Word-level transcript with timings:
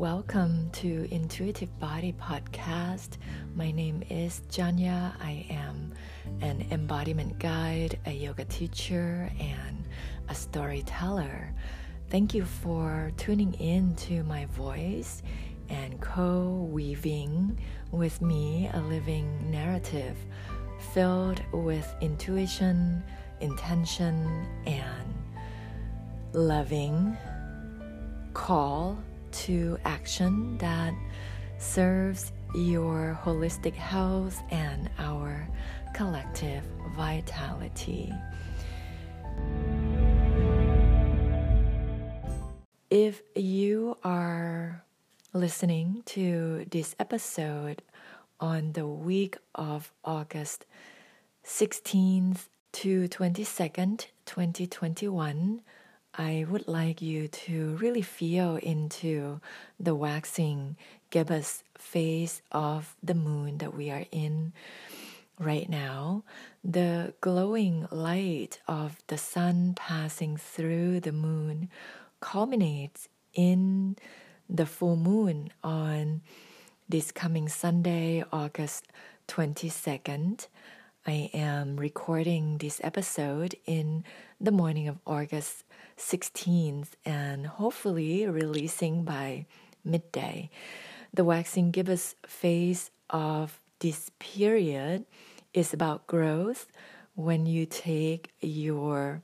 Welcome 0.00 0.70
to 0.70 1.06
Intuitive 1.14 1.78
Body 1.78 2.14
Podcast. 2.18 3.18
My 3.54 3.70
name 3.70 4.02
is 4.08 4.40
Janya. 4.48 5.12
I 5.20 5.44
am 5.50 5.92
an 6.40 6.66
embodiment 6.70 7.38
guide, 7.38 7.98
a 8.06 8.10
yoga 8.10 8.46
teacher, 8.46 9.30
and 9.38 9.86
a 10.30 10.34
storyteller. 10.34 11.52
Thank 12.08 12.32
you 12.32 12.46
for 12.46 13.12
tuning 13.18 13.52
in 13.52 13.94
to 13.96 14.22
my 14.22 14.46
voice 14.46 15.22
and 15.68 16.00
co 16.00 16.66
weaving 16.72 17.60
with 17.90 18.22
me 18.22 18.70
a 18.72 18.80
living 18.80 19.50
narrative 19.50 20.16
filled 20.94 21.42
with 21.52 21.94
intuition, 22.00 23.02
intention, 23.42 24.46
and 24.64 25.14
loving 26.32 27.18
call 28.32 28.98
to 29.32 29.78
action 29.84 30.58
that 30.58 30.94
serves 31.58 32.32
your 32.54 33.18
holistic 33.22 33.74
health 33.74 34.40
and 34.50 34.90
our 34.98 35.48
collective 35.94 36.64
vitality. 36.96 38.12
If 42.90 43.22
you 43.36 43.96
are 44.02 44.82
listening 45.32 46.02
to 46.06 46.66
this 46.70 46.96
episode 46.98 47.82
on 48.40 48.72
the 48.72 48.86
week 48.86 49.36
of 49.54 49.92
August 50.04 50.66
16th 51.44 52.48
to 52.72 53.08
22nd, 53.08 54.06
2021, 54.26 55.60
I 56.20 56.44
would 56.50 56.68
like 56.68 57.00
you 57.00 57.28
to 57.28 57.76
really 57.76 58.02
feel 58.02 58.56
into 58.56 59.40
the 59.78 59.94
waxing 59.94 60.76
gibbous 61.08 61.64
phase 61.78 62.42
of 62.52 62.94
the 63.02 63.14
moon 63.14 63.56
that 63.56 63.74
we 63.74 63.88
are 63.90 64.04
in 64.12 64.52
right 65.38 65.66
now. 65.66 66.24
The 66.62 67.14
glowing 67.22 67.88
light 67.90 68.60
of 68.68 69.02
the 69.06 69.16
sun 69.16 69.72
passing 69.74 70.36
through 70.36 71.00
the 71.00 71.12
moon 71.12 71.70
culminates 72.20 73.08
in 73.32 73.96
the 74.46 74.66
full 74.66 74.96
moon 74.96 75.50
on 75.64 76.20
this 76.86 77.12
coming 77.12 77.48
Sunday, 77.48 78.22
August 78.30 78.88
22nd. 79.28 80.48
I 81.06 81.30
am 81.32 81.78
recording 81.78 82.58
this 82.58 82.78
episode 82.84 83.54
in 83.64 84.04
the 84.38 84.52
morning 84.52 84.86
of 84.86 84.98
August 85.06 85.64
16th 86.00 86.92
and 87.04 87.46
hopefully 87.46 88.26
releasing 88.26 89.04
by 89.04 89.46
midday. 89.84 90.50
The 91.12 91.24
waxing 91.24 91.70
gibbous 91.70 92.14
phase 92.26 92.90
of 93.10 93.60
this 93.80 94.10
period 94.18 95.04
is 95.52 95.72
about 95.74 96.06
growth 96.06 96.66
when 97.14 97.46
you 97.46 97.66
take 97.66 98.32
your 98.40 99.22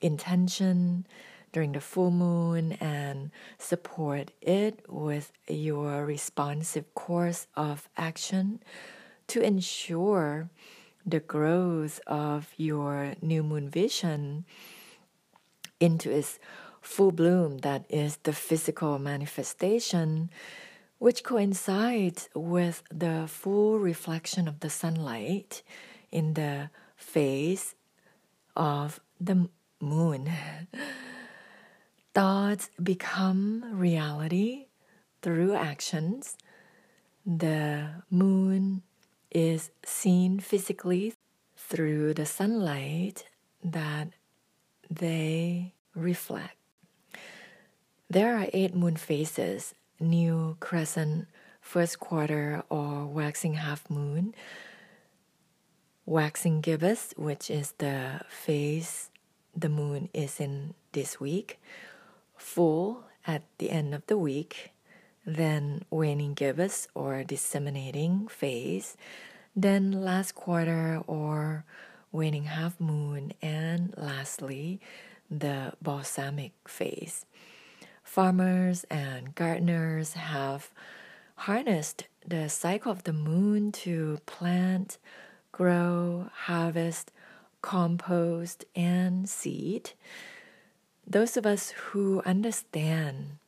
intention 0.00 1.06
during 1.52 1.72
the 1.72 1.80
full 1.80 2.10
moon 2.10 2.72
and 2.72 3.30
support 3.58 4.30
it 4.40 4.84
with 4.88 5.32
your 5.48 6.06
responsive 6.06 6.94
course 6.94 7.46
of 7.56 7.88
action 7.96 8.62
to 9.26 9.40
ensure 9.40 10.48
the 11.04 11.20
growth 11.20 12.00
of 12.06 12.52
your 12.56 13.14
new 13.20 13.42
moon 13.42 13.68
vision 13.68 14.44
into 15.82 16.10
its 16.10 16.38
full 16.80 17.10
bloom, 17.12 17.58
that 17.58 17.84
is 17.88 18.18
the 18.22 18.32
physical 18.32 18.98
manifestation, 18.98 20.30
which 20.98 21.24
coincides 21.24 22.28
with 22.34 22.84
the 22.90 23.24
full 23.26 23.78
reflection 23.78 24.46
of 24.46 24.60
the 24.60 24.70
sunlight 24.70 25.62
in 26.12 26.34
the 26.34 26.70
face 26.96 27.74
of 28.54 29.00
the 29.20 29.48
moon. 29.80 30.30
Thoughts 32.14 32.70
become 32.80 33.64
reality 33.72 34.66
through 35.22 35.54
actions. 35.54 36.36
The 37.26 38.02
moon 38.10 38.82
is 39.30 39.70
seen 39.84 40.38
physically 40.38 41.14
through 41.56 42.14
the 42.14 42.26
sunlight 42.26 43.24
that 43.64 44.08
they 44.96 45.72
reflect. 45.94 46.56
There 48.10 48.36
are 48.36 48.46
eight 48.52 48.74
moon 48.74 48.96
phases 48.96 49.74
new 49.98 50.56
crescent, 50.60 51.28
first 51.60 52.00
quarter, 52.00 52.62
or 52.68 53.06
waxing 53.06 53.54
half 53.54 53.88
moon, 53.88 54.34
waxing 56.04 56.60
gibbous, 56.60 57.14
which 57.16 57.50
is 57.50 57.72
the 57.78 58.20
phase 58.28 59.10
the 59.54 59.68
moon 59.68 60.08
is 60.12 60.40
in 60.40 60.74
this 60.92 61.20
week, 61.20 61.60
full 62.36 63.04
at 63.26 63.42
the 63.58 63.70
end 63.70 63.94
of 63.94 64.04
the 64.06 64.18
week, 64.18 64.72
then 65.24 65.84
waning 65.90 66.34
gibbous 66.34 66.88
or 66.94 67.22
disseminating 67.22 68.26
phase, 68.28 68.96
then 69.54 69.92
last 69.92 70.34
quarter 70.34 71.00
or 71.06 71.64
waning 72.12 72.44
half 72.44 72.78
moon, 72.78 73.32
and 73.42 73.94
lastly, 73.96 74.80
the 75.30 75.72
balsamic 75.80 76.52
phase. 76.68 77.24
Farmers 78.04 78.84
and 78.90 79.34
gardeners 79.34 80.12
have 80.12 80.70
harnessed 81.36 82.06
the 82.26 82.48
cycle 82.48 82.92
of 82.92 83.04
the 83.04 83.12
moon 83.12 83.72
to 83.72 84.18
plant, 84.26 84.98
grow, 85.50 86.28
harvest, 86.32 87.10
compost, 87.62 88.64
and 88.76 89.28
seed. 89.28 89.92
Those 91.06 91.36
of 91.36 91.46
us 91.46 91.70
who 91.70 92.22
understand 92.26 93.38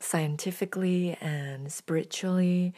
scientifically 0.00 1.16
and 1.20 1.70
spiritually 1.70 2.72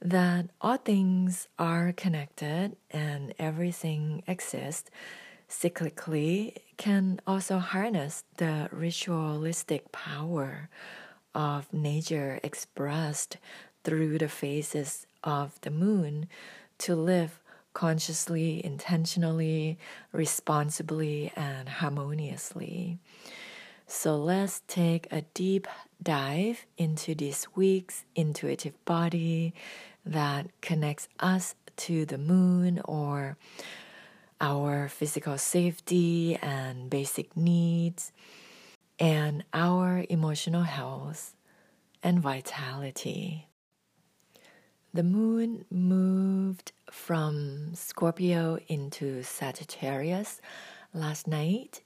that 0.00 0.46
all 0.60 0.76
things 0.76 1.48
are 1.58 1.92
connected 1.92 2.76
and 2.90 3.34
everything 3.38 4.22
exists 4.26 4.90
cyclically 5.48 6.56
can 6.76 7.20
also 7.26 7.58
harness 7.58 8.24
the 8.36 8.68
ritualistic 8.72 9.92
power 9.92 10.68
of 11.34 11.72
nature 11.72 12.40
expressed 12.42 13.36
through 13.84 14.18
the 14.18 14.28
phases 14.28 15.06
of 15.22 15.60
the 15.60 15.70
moon 15.70 16.28
to 16.78 16.94
live 16.94 17.40
consciously, 17.72 18.64
intentionally, 18.64 19.78
responsibly, 20.12 21.30
and 21.36 21.68
harmoniously. 21.68 22.98
So 23.86 24.16
let's 24.16 24.62
take 24.66 25.06
a 25.12 25.22
deep 25.32 25.68
dive 26.02 26.66
into 26.76 27.14
this 27.14 27.46
week's 27.54 28.04
intuitive 28.16 28.84
body 28.84 29.54
that 30.04 30.48
connects 30.60 31.08
us 31.20 31.54
to 31.76 32.04
the 32.04 32.18
moon 32.18 32.80
or 32.84 33.36
our 34.40 34.88
physical 34.88 35.38
safety 35.38 36.36
and 36.42 36.90
basic 36.90 37.36
needs, 37.36 38.12
and 38.98 39.44
our 39.54 40.04
emotional 40.10 40.62
health 40.62 41.34
and 42.02 42.20
vitality. 42.20 43.46
The 44.92 45.02
moon 45.02 45.64
moved 45.70 46.72
from 46.90 47.74
Scorpio 47.74 48.58
into 48.68 49.22
Sagittarius 49.22 50.40
last 50.92 51.26
night 51.26 51.82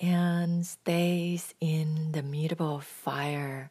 and 0.00 0.64
stays 0.64 1.54
in 1.60 2.12
the 2.12 2.22
mutable 2.22 2.80
fire 2.80 3.70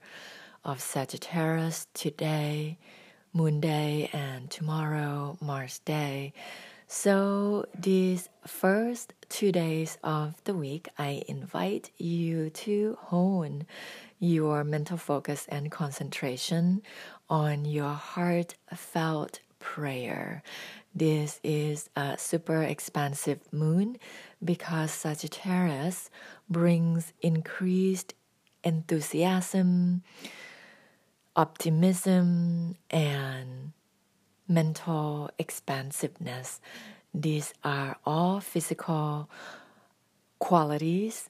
of 0.64 0.82
Sagittarius 0.82 1.88
today, 1.94 2.78
Moon 3.34 3.60
Day, 3.60 4.10
and 4.14 4.50
tomorrow, 4.50 5.38
Mars 5.40 5.80
Day. 5.80 6.34
So, 6.90 7.66
these 7.78 8.30
first 8.46 9.14
two 9.30 9.52
days 9.52 9.98
of 10.04 10.42
the 10.46 10.54
week, 10.54 10.88
I 10.98 11.24
invite 11.28 11.92
you 11.98 12.50
to 12.52 12.98
hone 13.02 13.66
your 14.20 14.64
mental 14.64 14.98
focus 14.98 15.46
and 15.50 15.70
concentration 15.70 16.82
on 17.30 17.66
your 17.66 17.94
heartfelt 17.94 19.40
prayer. 19.60 20.44
This 20.98 21.40
is 21.44 21.92
a 21.96 22.18
super 22.18 22.64
expansive 22.64 23.54
moon 23.54 23.98
because 24.44 24.90
Sagittarius 24.90 26.10
brings 26.50 27.14
increased 27.22 28.16
enthusiasm, 28.64 30.02
optimism, 31.36 32.78
and 32.90 33.74
mental 34.48 35.30
expansiveness. 35.38 36.62
These 37.14 37.54
are 37.64 37.98
all 38.04 38.40
physical 38.40 39.30
qualities 40.40 41.30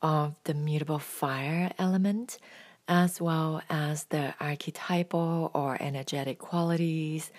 of 0.00 0.36
the 0.44 0.54
mutable 0.54 1.00
fire 1.00 1.70
element 1.78 2.38
as 2.88 3.20
well 3.20 3.60
as 3.68 4.04
the 4.04 4.34
archetypal 4.40 5.50
or 5.52 5.76
energetic 5.80 6.38
qualities 6.38 7.30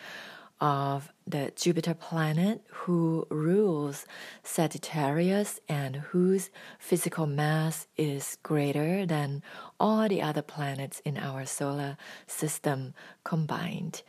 of 0.59 1.11
the 1.27 1.51
Jupiter 1.55 1.93
planet 1.93 2.61
who 2.69 3.27
rules 3.29 4.05
Sagittarius 4.43 5.59
and 5.67 5.97
whose 5.97 6.49
physical 6.79 7.27
mass 7.27 7.87
is 7.97 8.37
greater 8.43 9.05
than 9.05 9.43
all 9.79 10.07
the 10.07 10.21
other 10.21 10.41
planets 10.41 10.99
in 11.05 11.17
our 11.17 11.45
solar 11.45 11.97
system 12.25 12.93
combined. 13.23 14.01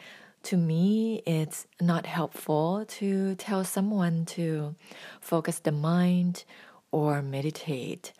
To 0.45 0.57
me, 0.57 1.23
it's 1.27 1.67
not 1.81 2.07
helpful 2.07 2.85
to 2.87 3.35
tell 3.35 3.65
someone 3.65 4.25
to 4.27 4.75
focus 5.21 5.59
the 5.59 5.73
mind 5.73 6.45
or 6.91 7.21
meditate. 7.21 8.13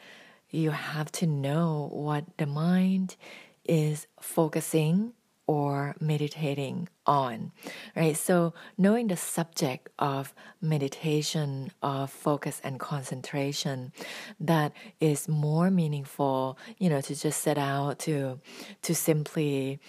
You 0.51 0.71
have 0.71 1.11
to 1.13 1.27
know 1.27 1.89
what 1.93 2.25
the 2.37 2.47
mind 2.47 3.17
is 3.65 4.07
focusing 4.21 5.13
or 5.49 5.97
meditating 5.99 6.89
on, 7.07 7.51
right? 7.97 8.17
So, 8.17 8.53
knowing 8.77 9.09
the 9.09 9.17
subject 9.17 9.89
of 9.99 10.35
meditation, 10.61 11.73
of 11.83 12.11
focus 12.11 12.61
and 12.63 12.79
concentration, 12.79 13.93
that 14.39 14.73
is 15.01 15.27
more 15.27 15.71
meaningful, 15.71 16.59
you 16.77 16.91
know, 16.91 17.01
to 17.01 17.17
just 17.17 17.41
set 17.41 17.57
out 17.57 17.99
to, 18.01 18.39
to 18.83 18.95
simply 18.95 19.81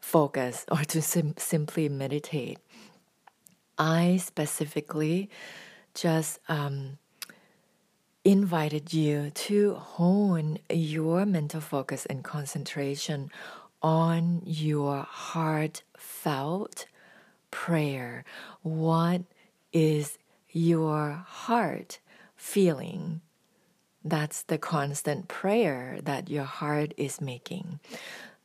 focus 0.00 0.64
or 0.72 0.82
to 0.84 1.02
sim- 1.02 1.34
simply 1.36 1.88
meditate. 1.90 2.58
I 3.78 4.16
specifically 4.16 5.28
just 5.94 6.38
um, 6.48 6.98
invited 8.24 8.94
you 8.94 9.30
to 9.30 9.74
hone 9.74 10.58
your 10.70 11.26
mental 11.26 11.60
focus 11.60 12.06
and 12.06 12.24
concentration 12.24 13.30
on 13.82 14.42
your 14.44 15.06
heartfelt 15.08 16.86
prayer. 17.50 18.24
What 18.62 19.22
is 19.72 20.18
your 20.50 21.24
heart 21.26 21.98
feeling? 22.36 23.20
That's 24.04 24.42
the 24.42 24.58
constant 24.58 25.28
prayer 25.28 25.98
that 26.02 26.30
your 26.30 26.44
heart 26.44 26.94
is 26.96 27.20
making. 27.20 27.80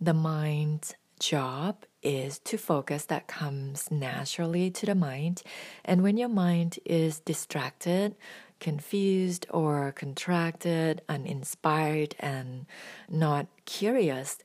The 0.01 0.13
mind's 0.13 0.95
job 1.19 1.85
is 2.03 2.39
to 2.39 2.57
focus 2.57 3.05
that 3.05 3.27
comes 3.27 3.89
naturally 3.89 4.69
to 4.69 4.85
the 4.85 4.95
mind. 4.95 5.41
And 5.83 6.03
when 6.03 6.17
your 6.17 6.29
mind 6.29 6.77
is 6.85 7.19
distracted, 7.21 8.15
confused, 8.59 9.45
or 9.49 9.93
contracted, 9.93 11.01
uninspired, 11.07 12.15
and 12.19 12.65
not 13.09 13.47
curious, 13.65 14.37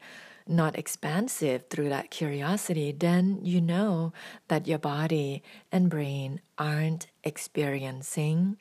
not 0.50 0.76
expansive 0.76 1.64
through 1.70 1.88
that 1.88 2.10
curiosity, 2.10 2.92
then 2.92 3.38
you 3.42 3.60
know 3.60 4.12
that 4.48 4.66
your 4.66 4.78
body 4.78 5.42
and 5.70 5.88
brain 5.88 6.40
aren't 6.58 7.06
experiencing 7.24 8.56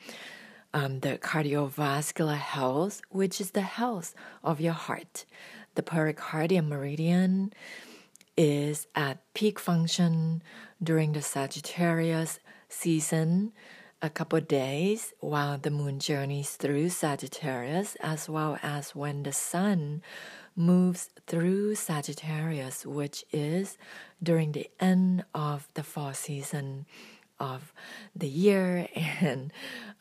um, 0.73 0.99
the 0.99 1.17
cardiovascular 1.17 2.37
health, 2.37 3.01
which 3.09 3.41
is 3.41 3.51
the 3.51 3.61
health 3.61 4.13
of 4.43 4.61
your 4.61 4.73
heart. 4.73 5.25
The 5.75 5.83
pericardium 5.83 6.67
meridian 6.67 7.53
is 8.37 8.87
at 8.95 9.17
peak 9.33 9.59
function 9.59 10.43
during 10.81 11.13
the 11.13 11.21
Sagittarius 11.21 12.39
season, 12.69 13.51
a 14.01 14.09
couple 14.09 14.39
days 14.39 15.13
while 15.19 15.57
the 15.57 15.71
moon 15.71 15.99
journeys 15.99 16.51
through 16.51 16.89
Sagittarius, 16.89 17.97
as 17.99 18.29
well 18.29 18.57
as 18.63 18.95
when 18.95 19.23
the 19.23 19.33
sun 19.33 20.01
moves 20.55 21.09
through 21.27 21.75
Sagittarius, 21.75 22.85
which 22.85 23.23
is 23.31 23.77
during 24.21 24.51
the 24.51 24.69
end 24.79 25.23
of 25.33 25.67
the 25.73 25.83
fall 25.83 26.13
season 26.13 26.85
of 27.39 27.73
the 28.15 28.27
year. 28.27 28.87
And 29.21 29.51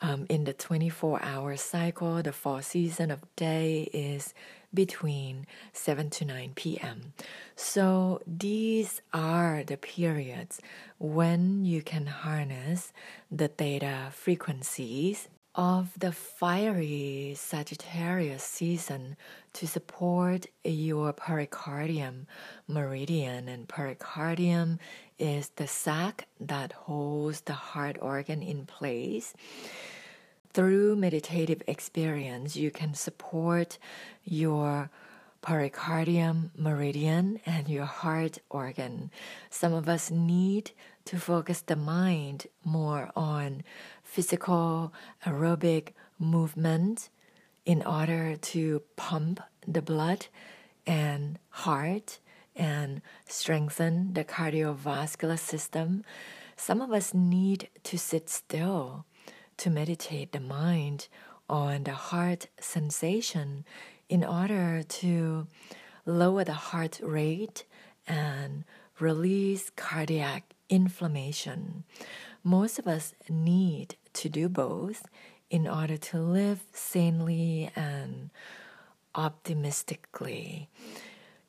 um, 0.01 0.27
in 0.29 0.45
the 0.45 0.53
24 0.53 1.23
hour 1.23 1.57
cycle, 1.57 2.23
the 2.23 2.33
fall 2.33 2.63
season 2.63 3.11
of 3.11 3.23
day 3.37 3.89
is 3.93 4.35
between 4.73 5.47
7 5.73 6.11
to 6.11 6.25
9 6.25 6.53
p.m. 6.55 7.15
So 7.57 8.21
these 8.27 9.01
are 9.13 9.65
the 9.65 9.77
periods 9.77 10.61
when 10.99 11.65
you 11.65 11.83
can 11.83 12.07
harness 12.07 12.93
the 13.31 13.49
theta 13.49 14.09
frequencies 14.13 15.29
of 15.59 15.91
the 15.99 16.13
fiery 16.13 17.35
Sagittarius 17.37 18.45
season 18.45 19.17
to 19.53 19.67
support 19.67 20.47
your 20.63 21.13
pericardium 21.13 22.27
meridian. 22.69 23.49
And 23.49 23.69
pericardium 23.69 24.79
is 25.19 25.51
the 25.57 25.67
sac 25.67 26.29
that 26.39 26.73
holds 26.73 27.41
the 27.41 27.55
heart 27.55 27.99
organ 28.01 28.41
in 28.41 28.67
place. 28.67 29.35
Through 30.53 30.95
meditative 30.95 31.63
experience, 31.67 32.55
you 32.55 32.71
can 32.71 32.95
support 32.95 33.79
your 34.25 34.91
pericardium 35.43 36.51
meridian 36.57 37.41
and 37.45 37.69
your 37.69 37.85
heart 37.85 38.39
organ. 38.49 39.11
Some 39.51 39.73
of 39.73 39.89
us 39.89 40.11
need 40.11 40.71
to 41.07 41.19
focus 41.19 41.63
the 41.63 41.77
mind 41.77 42.47
more 42.65 43.11
on 43.17 43.63
physical 44.09 44.93
aerobic 45.27 45.93
movement 46.19 47.11
in 47.67 47.83
order 47.83 48.37
to 48.37 48.83
pump 48.97 49.39
the 49.67 49.83
blood 49.83 50.27
and 50.87 51.39
heart 51.51 52.19
and 52.57 53.03
strengthen 53.27 54.15
the 54.15 54.25
cardiovascular 54.25 55.39
system. 55.39 56.03
Some 56.57 56.81
of 56.81 56.91
us 56.91 57.13
need 57.13 57.69
to 57.85 57.99
sit 57.99 58.31
still 58.31 59.05
to 59.59 59.69
meditate 59.69 60.33
the 60.33 60.41
mind 60.41 61.09
on 61.49 61.85
the 61.85 61.93
heart 61.93 62.47
sensation 62.59 63.67
in 64.09 64.25
order 64.25 64.83
to 64.83 65.47
lower 66.07 66.45
the 66.45 66.61
heart 66.71 66.99
rate 67.03 67.65
and 68.07 68.65
release 68.99 69.71
cardiac 69.77 70.55
inflammation. 70.71 71.85
Most 72.49 72.79
of 72.79 72.87
us 72.87 73.13
need 73.29 73.97
to 74.15 74.31
do 74.31 74.49
both 74.49 75.05
in 75.51 75.69
order 75.69 75.99
to 75.99 76.19
live 76.19 76.65
sanely 76.73 77.71
and 77.77 78.31
optimistically. 79.15 80.71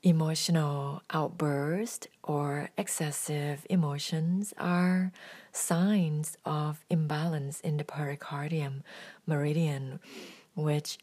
Emotional 0.03 1.01
outbursts 1.09 2.07
or 2.21 2.71
excessive 2.77 3.65
emotions 3.69 4.53
are 4.57 5.13
signs 5.53 6.35
of 6.43 6.83
imbalance 6.89 7.61
in 7.61 7.77
the 7.77 7.85
pericardium 7.85 8.83
meridian, 9.25 10.01
which 10.53 10.97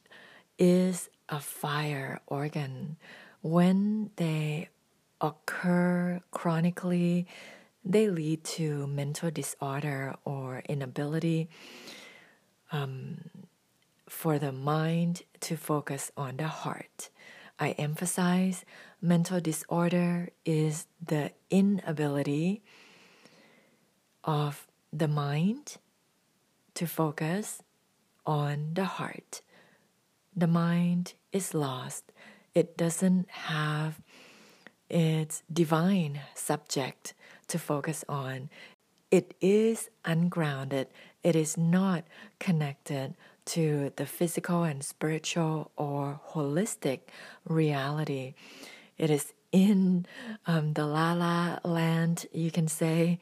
is 0.58 1.08
a 1.30 1.40
fire 1.40 2.20
organ. 2.26 2.98
When 3.40 4.10
they 4.16 4.68
occur 5.22 6.20
chronically, 6.32 7.26
they 7.86 8.08
lead 8.08 8.42
to 8.42 8.86
mental 8.88 9.30
disorder 9.30 10.16
or 10.24 10.62
inability 10.68 11.48
um, 12.72 13.30
for 14.08 14.38
the 14.40 14.50
mind 14.50 15.22
to 15.40 15.56
focus 15.56 16.10
on 16.16 16.36
the 16.36 16.48
heart. 16.48 17.10
I 17.60 17.70
emphasize 17.70 18.64
mental 19.00 19.40
disorder 19.40 20.30
is 20.44 20.86
the 21.00 21.30
inability 21.48 22.62
of 24.24 24.66
the 24.92 25.08
mind 25.08 25.76
to 26.74 26.86
focus 26.86 27.62
on 28.26 28.74
the 28.74 28.84
heart. 28.84 29.42
The 30.34 30.48
mind 30.48 31.14
is 31.32 31.54
lost, 31.54 32.12
it 32.52 32.76
doesn't 32.76 33.30
have 33.30 34.00
its 34.90 35.42
divine 35.52 36.20
subject 36.34 37.14
to 37.48 37.58
focus 37.58 38.04
on. 38.08 38.50
It 39.10 39.34
is 39.40 39.88
ungrounded, 40.04 40.88
it 41.22 41.36
is 41.36 41.56
not 41.56 42.04
connected 42.38 43.14
to 43.46 43.92
the 43.96 44.06
physical 44.06 44.64
and 44.64 44.82
spiritual 44.82 45.70
or 45.76 46.20
holistic 46.30 47.00
reality. 47.48 48.34
It 48.98 49.10
is 49.10 49.32
in 49.52 50.06
um, 50.46 50.72
the 50.72 50.84
la 50.84 51.12
la 51.12 51.58
land, 51.64 52.26
you 52.32 52.50
can 52.50 52.68
say. 52.68 53.18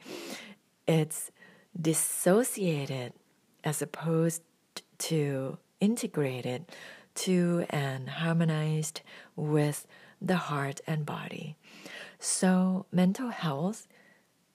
It's 0.87 1.31
dissociated 1.79 3.13
as 3.63 3.81
opposed 3.81 4.41
to 4.97 5.57
integrated 5.79 6.65
to 7.15 7.65
and 7.69 8.09
harmonized 8.09 9.01
with 9.35 9.87
the 10.21 10.35
heart 10.35 10.81
and 10.87 11.05
body. 11.05 11.55
So, 12.19 12.85
mental 12.91 13.29
health 13.29 13.87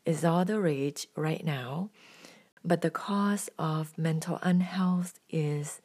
is 0.04 0.24
all 0.24 0.44
the 0.44 0.60
rage 0.60 1.06
right 1.16 1.44
now, 1.44 1.90
but 2.64 2.80
the 2.82 2.90
cause 2.90 3.48
of 3.58 3.96
mental 3.96 4.38
unhealth 4.42 5.20
is 5.30 5.80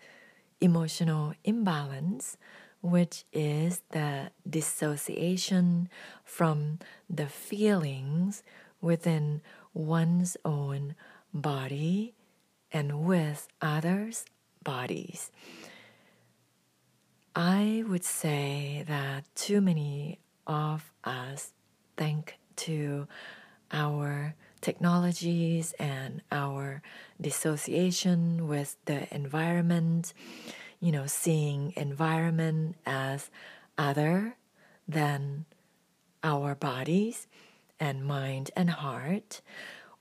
emotional 0.61 1.33
imbalance, 1.43 2.37
which 2.81 3.25
is 3.33 3.81
the 3.91 4.31
dissociation 4.49 5.89
from 6.23 6.79
the 7.09 7.27
feelings 7.27 8.43
within 8.81 9.41
one's 9.73 10.37
own 10.45 10.95
body 11.33 12.13
and 12.71 13.05
with 13.05 13.47
others' 13.61 14.25
bodies. 14.63 15.31
I 17.35 17.83
would 17.87 18.05
say 18.05 18.85
that 18.87 19.25
too 19.35 19.59
many 19.59 20.19
of 20.47 20.93
us 21.03 21.51
think 21.97 22.37
to 22.57 23.07
our 23.71 24.35
technologies 24.61 25.73
and 25.79 26.21
our 26.31 26.81
dissociation 27.19 28.47
with 28.47 28.77
the 28.85 29.13
environment, 29.13 30.13
you 30.79 30.91
know, 30.91 31.05
seeing 31.05 31.73
environment 31.75 32.75
as 32.85 33.29
other 33.77 34.35
than 34.87 35.45
our 36.23 36.55
bodies 36.55 37.27
and 37.79 38.05
mind 38.05 38.51
and 38.55 38.69
heart. 38.69 39.41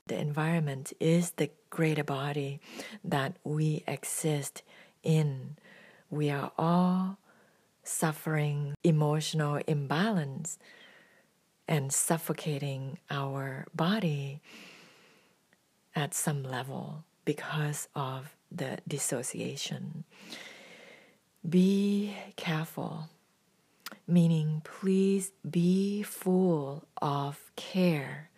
The 0.07 0.19
environment 0.19 0.93
is 0.99 1.31
the 1.31 1.49
greater 1.69 2.03
body 2.03 2.59
that 3.03 3.37
we 3.43 3.83
exist 3.87 4.63
in. 5.03 5.57
We 6.09 6.29
are 6.29 6.51
all 6.57 7.17
suffering 7.83 8.75
emotional 8.83 9.59
imbalance 9.67 10.57
and 11.67 11.91
suffocating 11.91 12.99
our 13.09 13.65
body 13.73 14.41
at 15.95 16.13
some 16.13 16.43
level 16.43 17.03
because 17.23 17.87
of 17.95 18.35
the 18.51 18.77
dissociation. 18.87 20.03
Be 21.47 22.15
careful, 22.35 23.09
meaning, 24.07 24.61
please 24.63 25.31
be 25.49 26.03
full 26.03 26.85
of 27.01 27.51
care 27.55 28.29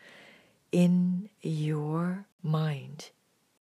in 0.72 1.30
your 1.42 2.26
mind. 2.44 3.12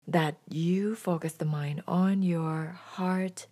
That 0.08 0.36
you 0.50 0.96
focus 0.96 1.34
the 1.34 1.46
mind 1.46 1.82
on 1.88 2.22
your 2.22 2.78
heart 2.80 3.48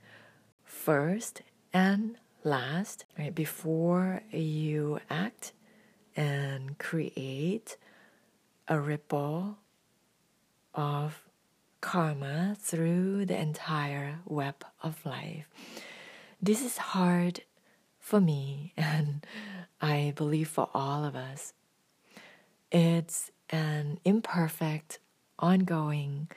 first 0.63 1.41
and 1.73 2.17
last, 2.43 3.05
right? 3.17 3.33
Before 3.33 4.21
you 4.31 4.99
act 5.09 5.51
and 6.15 6.77
create 6.77 7.77
a 8.67 8.79
ripple 8.79 9.57
of 10.73 11.23
karma 11.81 12.55
through 12.59 13.25
the 13.25 13.37
entire 13.37 14.19
web 14.25 14.63
of 14.81 15.05
life. 15.05 15.45
This 16.41 16.63
is 16.63 16.77
hard 16.77 17.41
for 17.99 18.21
me, 18.21 18.73
and 18.77 19.25
I 19.81 20.13
believe 20.15 20.47
for 20.47 20.69
all 20.73 21.03
of 21.03 21.15
us. 21.15 21.53
It's 22.71 23.31
an 23.49 23.99
imperfect, 24.03 24.99
ongoing 25.37 26.29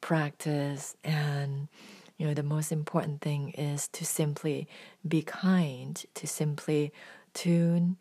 practice, 0.00 0.96
and 1.04 1.68
you 2.16 2.26
know, 2.26 2.34
the 2.34 2.42
most 2.42 2.72
important 2.72 3.20
thing 3.20 3.50
is 3.50 3.88
to 3.88 4.04
simply 4.04 4.66
be 5.06 5.22
kind, 5.22 6.02
to 6.14 6.26
simply 6.26 6.92
tune 7.34 7.98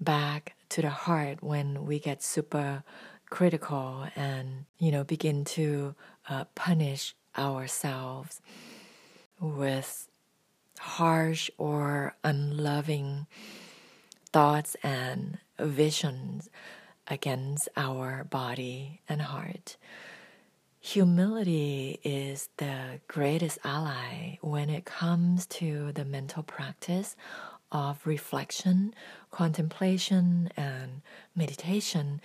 back 0.00 0.54
to 0.70 0.82
the 0.82 0.90
heart 0.90 1.42
when 1.42 1.84
we 1.86 1.98
get 1.98 2.22
super 2.22 2.82
critical 3.28 4.06
and 4.16 4.64
you 4.78 4.90
know 4.90 5.04
begin 5.04 5.44
to 5.44 5.94
uh, 6.28 6.44
punish 6.54 7.14
ourselves 7.38 8.40
with 9.40 10.08
harsh 10.78 11.50
or 11.58 12.14
unloving 12.24 13.26
thoughts 14.32 14.76
and 14.82 15.38
visions 15.58 16.48
against 17.08 17.68
our 17.76 18.24
body 18.24 19.00
and 19.08 19.22
heart. 19.22 19.76
Humility 20.80 22.00
is 22.02 22.48
the 22.56 23.00
greatest 23.06 23.58
ally 23.64 24.38
when 24.40 24.70
it 24.70 24.84
comes 24.86 25.46
to 25.46 25.92
the 25.92 26.04
mental 26.04 26.42
practice 26.42 27.16
of 27.72 28.06
reflection, 28.06 28.94
contemplation, 29.30 30.50
and 30.56 31.02
meditation. 31.34 32.20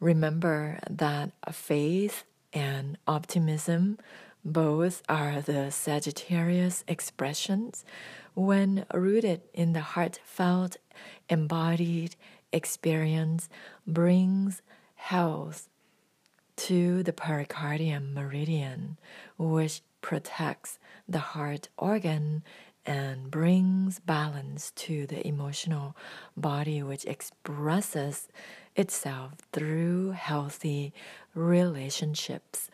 Remember 0.00 0.78
that 0.88 1.32
faith 1.52 2.24
and 2.52 2.98
optimism 3.06 3.98
both 4.44 5.02
are 5.08 5.40
the 5.40 5.70
Sagittarius 5.70 6.84
expressions 6.86 7.84
when 8.34 8.84
rooted 8.92 9.42
in 9.54 9.72
the 9.72 9.80
heartfelt, 9.80 10.76
embodied 11.30 12.16
experience 12.52 13.48
brings 13.86 14.60
health 14.96 15.68
to 16.56 17.02
the 17.02 17.12
pericardium 17.12 18.12
meridian, 18.12 18.98
which 19.38 19.82
protects 20.00 20.78
the 21.08 21.18
heart 21.18 21.68
organ 21.78 22.42
and 22.86 23.30
brings 23.30 23.98
balance 24.00 24.72
to 24.76 25.06
the 25.06 25.26
emotional 25.26 25.96
body, 26.36 26.82
which 26.82 27.04
expresses 27.04 28.28
itself 28.76 29.32
through 29.52 30.10
healthy 30.12 30.92
relationships. 31.34 32.70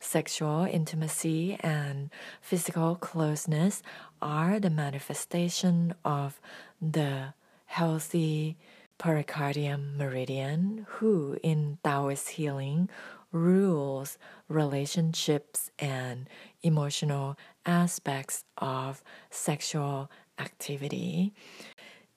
Sexual 0.00 0.68
intimacy 0.70 1.56
and 1.60 2.10
physical 2.40 2.94
closeness 2.94 3.82
are 4.22 4.60
the 4.60 4.70
manifestation 4.70 5.94
of 6.04 6.40
the 6.80 7.34
healthy 7.66 8.56
pericardium 8.98 9.96
meridian, 9.96 10.86
who 10.88 11.36
in 11.42 11.78
Taoist 11.84 12.30
healing 12.30 12.88
rules 13.32 14.18
relationships 14.48 15.70
and 15.78 16.28
emotional 16.62 17.36
aspects 17.66 18.44
of 18.56 19.02
sexual 19.30 20.10
activity. 20.38 21.34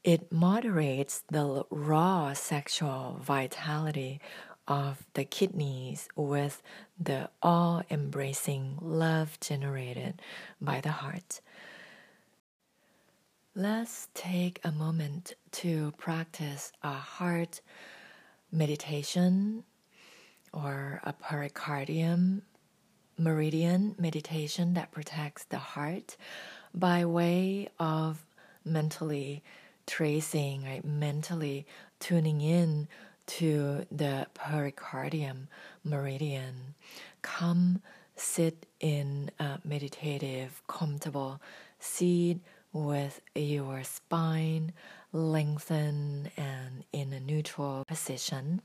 It 0.04 0.32
moderates 0.32 1.24
the 1.30 1.64
raw 1.70 2.34
sexual 2.34 3.20
vitality 3.22 4.20
of 4.68 5.06
the 5.14 5.26
kidneys 5.26 6.08
with 6.16 6.62
the 7.00 7.30
all 7.42 7.84
embracing 7.90 8.78
love 8.82 9.40
generated 9.40 10.22
by 10.60 10.82
the 10.82 10.92
heart. 10.92 11.42
Let's 13.54 14.08
take 14.14 14.62
a 14.64 14.72
moment 14.72 15.34
to 15.52 15.92
practice 15.98 16.72
a 16.82 16.94
heart 16.94 17.60
meditation 18.52 19.66
or 20.54 21.02
a 21.04 21.14
pericardium 21.14 22.42
meridian 23.18 23.96
meditation 24.00 24.74
that 24.74 24.92
protects 24.92 25.44
the 25.46 25.58
heart 25.58 26.18
by 26.74 27.06
way 27.06 27.70
of 27.80 28.26
mentally 28.66 29.44
tracing, 29.86 30.64
right? 30.64 30.86
Mentally 30.86 31.66
tuning 32.00 32.42
in 32.42 32.88
to 33.28 33.86
the 33.92 34.28
pericardium 34.34 35.48
meridian. 35.84 36.76
Come 37.22 37.82
sit 38.16 38.66
in 38.80 39.32
a 39.40 39.60
meditative, 39.64 40.62
comfortable 40.68 41.42
seat 41.80 42.40
with 42.74 43.22
your 43.36 43.84
spine 43.84 44.74
lengthened 45.14 46.32
and 46.38 46.86
in 46.94 47.12
a 47.12 47.20
neutral 47.20 47.84
position, 47.86 48.62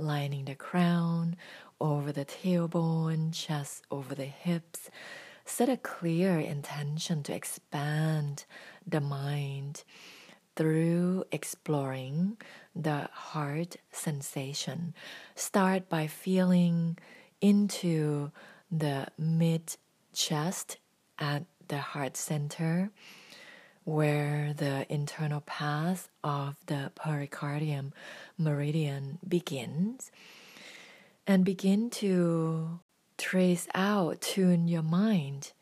lining 0.00 0.46
the 0.46 0.54
crown 0.54 1.36
over 1.80 2.12
the 2.12 2.24
tailbone, 2.24 3.32
chest 3.32 3.82
over 3.90 4.14
the 4.14 4.24
hips. 4.24 4.90
Set 5.44 5.68
a 5.68 5.76
clear 5.76 6.38
intention 6.38 7.22
to 7.24 7.34
expand 7.34 8.44
the 8.86 9.00
mind 9.00 9.84
through 10.56 11.24
exploring 11.32 12.36
the 12.74 13.08
heart 13.12 13.76
sensation. 13.90 14.94
Start 15.34 15.88
by 15.88 16.06
feeling 16.06 16.98
into 17.40 18.30
the 18.70 19.06
mid 19.18 19.76
chest 20.12 20.76
at 21.18 21.44
the 21.68 21.78
heart 21.78 22.16
center 22.16 22.90
where 23.84 24.52
the 24.56 24.86
internal 24.92 25.40
path 25.40 26.08
of 26.22 26.56
the 26.66 26.92
pericardium 26.94 27.92
meridian 28.38 29.18
begins 29.26 30.10
and 31.26 31.44
begin 31.44 31.90
to 31.90 32.80
trace 33.16 33.68
out, 33.74 34.20
tune 34.20 34.68
your 34.68 34.82
mind 34.82 35.52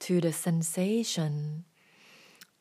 to 0.00 0.20
the 0.20 0.32
sensation 0.32 1.64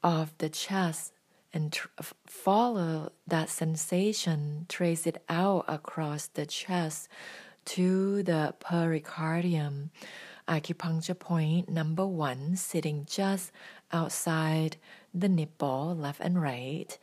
of 0.03 0.37
the 0.37 0.49
chest 0.49 1.13
and 1.53 1.73
tr- 1.73 1.87
follow 2.27 3.11
that 3.27 3.49
sensation, 3.49 4.65
trace 4.69 5.05
it 5.07 5.23
out 5.27 5.65
across 5.67 6.27
the 6.27 6.45
chest 6.45 7.07
to 7.65 8.23
the 8.23 8.53
pericardium. 8.59 9.89
Acupuncture 10.47 11.17
point 11.17 11.69
number 11.69 12.05
one, 12.05 12.55
sitting 12.55 13.05
just 13.09 13.51
outside 13.91 14.77
the 15.13 15.29
nipple, 15.29 15.95
left 15.95 16.19
and 16.21 16.41
right. 16.41 16.97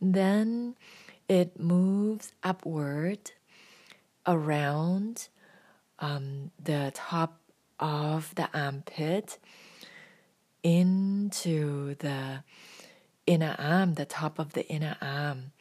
Then 0.00 0.76
it 1.28 1.58
moves 1.58 2.32
upward 2.42 3.32
around 4.26 5.28
um, 5.98 6.50
the 6.62 6.92
top 6.94 7.40
of 7.78 8.34
the 8.34 8.48
armpit 8.52 9.38
into 10.62 11.94
the 11.96 12.42
inner 13.26 13.54
arm, 13.58 13.94
the 13.94 14.04
top 14.04 14.38
of 14.38 14.52
the 14.52 14.66
inner 14.68 14.96
arm, 15.00 15.52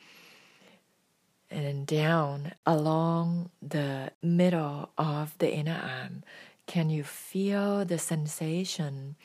and 1.50 1.86
down 1.86 2.54
along 2.66 3.50
the 3.62 4.12
middle 4.22 4.90
of 4.98 5.38
the 5.38 5.54
inner 5.54 5.80
arm. 5.82 6.24
Can 6.68 6.90
you 6.90 7.04
feel 7.04 7.86
the 7.86 8.00
sensation 8.00 9.16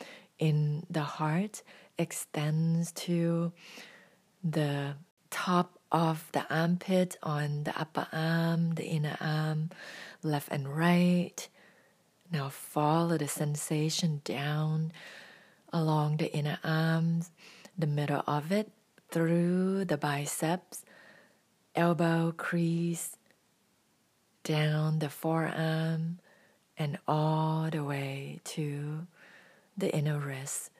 in 0.40 0.84
the 0.90 1.02
heart 1.02 1.62
extends 1.98 2.90
to 2.92 3.52
the 4.42 4.94
top 5.30 5.78
of 5.92 6.28
the 6.32 6.44
armpit 6.52 7.16
on 7.22 7.64
the 7.64 7.78
upper 7.78 8.08
arm, 8.12 8.74
the 8.74 8.86
inner 8.86 9.16
arm, 9.20 9.70
left 10.22 10.48
and 10.50 10.66
right. 10.76 11.48
Now 12.32 12.48
follow 12.48 13.18
the 13.18 13.28
sensation 13.28 14.22
down 14.24 14.92
along 15.72 16.16
the 16.16 16.32
inner 16.32 16.58
arms, 16.64 17.30
the 17.78 17.86
middle 17.86 18.24
of 18.26 18.50
it, 18.50 18.72
through 19.10 19.84
the 19.84 19.98
biceps, 19.98 20.84
elbow 21.74 22.32
crease, 22.36 23.16
down 24.42 25.00
the 25.00 25.10
forearm, 25.10 26.18
and 26.78 26.98
all 27.06 27.68
the 27.70 27.84
way 27.84 28.40
to 28.44 29.06
the 29.80 29.94
inner 29.94 30.18
wrist. 30.18 30.70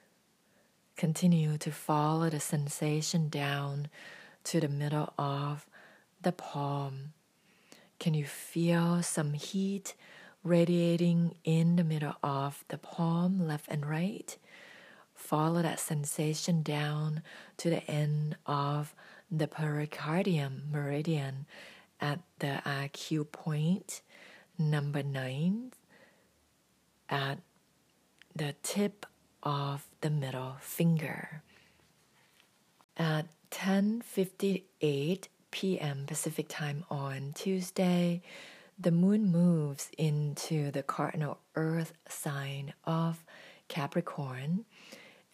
Continue 0.97 1.57
to 1.59 1.73
follow 1.73 2.29
the 2.29 2.41
sensation 2.41 3.29
down 3.29 3.89
to 4.45 4.61
the 4.61 4.69
middle 4.69 5.13
of 5.19 5.67
the 6.21 6.33
palm. 6.33 7.13
Can 7.99 8.15
you 8.15 8.25
feel 8.25 9.03
some 9.03 9.33
heat 9.33 9.95
radiating 10.45 11.35
in 11.45 11.77
the 11.77 11.85
middle 11.85 12.17
of 12.23 12.65
the 12.69 12.79
palm, 12.79 13.47
left 13.47 13.67
and 13.69 13.87
right? 13.87 14.37
Follow 15.15 15.63
that 15.63 15.81
sensation 15.81 16.63
down 16.63 17.23
to 17.59 17.71
the 17.71 17.91
end 17.91 18.37
of 18.47 18.95
the 19.31 19.47
pericardium 19.47 20.71
meridian 20.71 21.47
at 22.01 22.21
the 22.39 22.61
acupoint 22.65 24.01
number 24.59 25.03
nine 25.03 25.73
at 27.09 27.39
the 28.35 28.55
tip 28.63 29.07
of 29.43 29.87
the 30.01 30.11
middle 30.11 30.57
finger. 30.61 31.43
At 32.97 33.27
10:58 33.51 35.29
p.m. 35.51 36.05
Pacific 36.07 36.47
time 36.49 36.85
on 36.91 37.33
Tuesday, 37.35 38.23
the 38.79 38.91
moon 38.91 39.31
moves 39.31 39.91
into 39.99 40.71
the 40.71 40.83
cardinal 40.83 41.39
earth 41.55 41.93
sign 42.09 42.73
of 42.85 43.25
Capricorn 43.69 44.65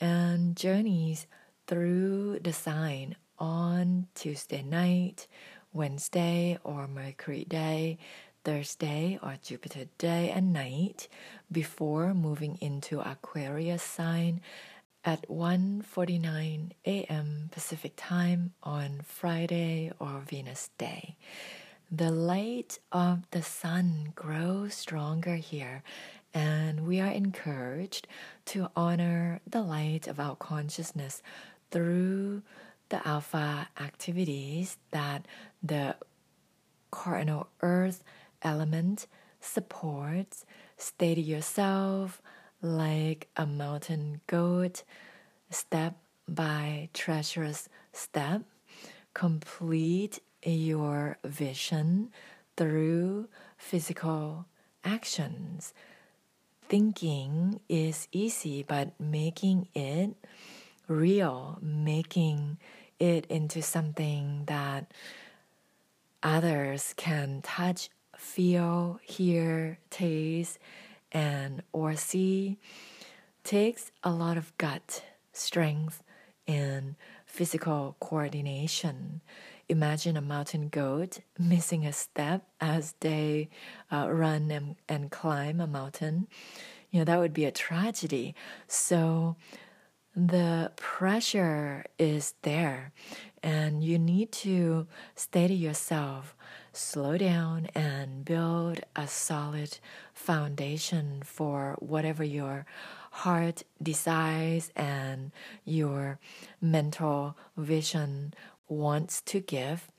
and 0.01 0.57
journeys 0.57 1.27
through 1.67 2.41
the 2.41 2.53
sign 2.53 3.17
on 3.39 4.07
Tuesday 4.15 4.63
night, 4.63 5.27
Wednesday 5.73 6.59
or 6.65 6.89
Mercury 6.89 7.45
day, 7.45 7.99
Thursday 8.47 9.19
or 9.25 9.35
Jupiter 9.43 9.87
day 9.99 10.31
and 10.31 10.53
night 10.53 11.09
before 11.51 12.15
moving 12.15 12.57
into 12.61 13.01
Aquarius 13.01 13.83
sign 13.83 14.41
at 15.05 15.29
1:49 15.29 16.71
a.m. 16.87 17.49
Pacific 17.51 17.95
time 17.97 18.55
on 18.63 19.01
Friday 19.03 19.91
or 19.99 20.23
Venus 20.31 20.71
day. 20.79 21.17
The 21.91 22.13
light 22.13 22.79
of 22.93 23.29
the 23.33 23.43
sun 23.43 24.13
grows 24.15 24.75
stronger 24.75 25.35
here 25.35 25.83
and 26.33 26.87
we 26.87 27.01
are 27.01 27.11
encouraged 27.11 28.07
to 28.53 28.71
honor 28.77 29.41
the 29.45 29.63
light 29.63 30.07
of 30.07 30.21
our 30.21 30.37
consciousness 30.37 31.21
through 31.73 32.43
the 32.91 33.05
alpha 33.09 33.67
activities 33.81 34.79
that 34.93 35.27
the 35.65 35.97
cardinal 36.93 37.49
earth 37.61 38.05
element 38.47 39.09
supports. 39.41 40.47
Steady 40.79 41.21
yourself, 41.23 42.23
like 42.63 43.29
a 43.37 43.45
mountain 43.45 44.21
goat, 44.27 44.85
step 45.51 45.97
by 46.29 46.89
treacherous 46.95 47.69
step. 47.93 48.43
Complete 49.15 50.21
your 50.45 51.19
vision 51.25 52.11
through 52.57 53.29
physical 53.59 54.47
actions. 54.85 55.75
Thinking 56.69 57.61
is 57.69 58.09
easy, 58.13 58.63
but 58.63 58.99
making 59.01 59.69
it 59.75 60.15
real, 60.89 61.59
making 61.63 62.59
it 62.99 63.27
into 63.27 63.63
something 63.63 64.45
that 64.47 64.93
others 66.23 66.95
can 66.97 67.41
touch, 67.43 67.89
feel, 68.17 69.01
hear, 69.03 69.79
taste, 69.91 70.59
and 71.13 71.63
or 71.73 71.97
see 71.97 72.59
takes 73.45 73.93
a 74.03 74.11
lot 74.11 74.37
of 74.37 74.57
gut, 74.59 75.05
strength, 75.33 76.03
and 76.47 76.97
physical 77.25 77.97
coordination. 78.01 79.21
Imagine 79.69 80.17
a 80.17 80.21
mountain 80.21 80.69
goat 80.69 81.21
missing 81.39 81.85
a 81.87 81.93
step 81.93 82.47
as 82.61 82.95
they 83.01 83.49
uh, 83.91 84.09
run 84.11 84.51
and, 84.51 84.77
and 84.89 85.11
climb 85.11 85.61
a 85.61 85.67
mountain. 85.67 86.29
You 86.91 87.01
know, 87.01 87.05
that 87.05 87.19
would 87.19 87.33
be 87.33 87.45
a 87.45 87.51
tragedy. 87.51 88.35
So 88.69 89.37
the 90.15 90.73
pressure 90.77 91.85
is 91.99 92.35
there, 92.43 92.93
and 93.43 93.83
you 93.83 93.99
need 93.99 94.33
to 94.33 94.87
steady 95.15 95.55
yourself 95.55 96.36
slow 96.77 97.17
down 97.17 97.67
and 97.75 98.25
build 98.25 98.81
a 98.95 99.07
solid 99.09 99.79
foundation 100.13 101.23
for 101.25 101.77
whatever 101.79 102.23
your 102.23 102.67
heart 103.11 103.63
desires 103.83 104.71
and 104.77 105.33
your 105.65 106.19
mental 106.61 107.37
vision 107.57 108.35
wants 108.69 109.23
to 109.23 109.41
give 109.41 109.91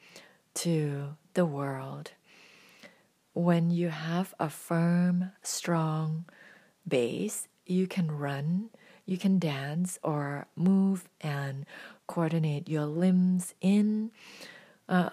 to 0.54 1.16
the 1.34 1.46
world. 1.46 2.12
When 3.34 3.72
you 3.72 3.90
have 3.90 4.34
a 4.40 4.50
firm, 4.50 5.32
strong 5.42 6.26
base, 6.88 7.48
you 7.66 7.88
can 7.88 8.12
run, 8.12 8.70
you 9.06 9.18
can 9.18 9.40
dance 9.40 9.98
or 10.04 10.48
move 10.56 11.10
and 11.22 11.66
coordinate 12.08 12.70
your 12.70 12.86
limbs 12.86 13.54
in 13.62 14.12
uh, 14.90 15.10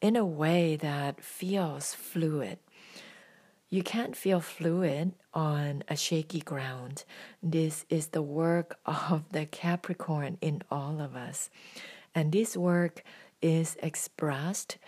in 0.00 0.16
a 0.16 0.24
way 0.24 0.76
that 0.76 1.22
feels 1.22 1.94
fluid. 1.94 2.58
You 3.70 3.82
can't 3.82 4.16
feel 4.16 4.40
fluid 4.40 5.12
on 5.32 5.82
a 5.88 5.96
shaky 5.96 6.40
ground. 6.40 7.04
This 7.42 7.84
is 7.88 8.08
the 8.08 8.22
work 8.22 8.78
of 8.86 9.24
the 9.32 9.46
Capricorn 9.46 10.38
in 10.40 10.62
all 10.70 11.00
of 11.00 11.16
us. 11.16 11.50
And 12.14 12.30
this 12.32 12.56
work 12.56 13.02
is 13.42 13.76
expressed 13.82 14.78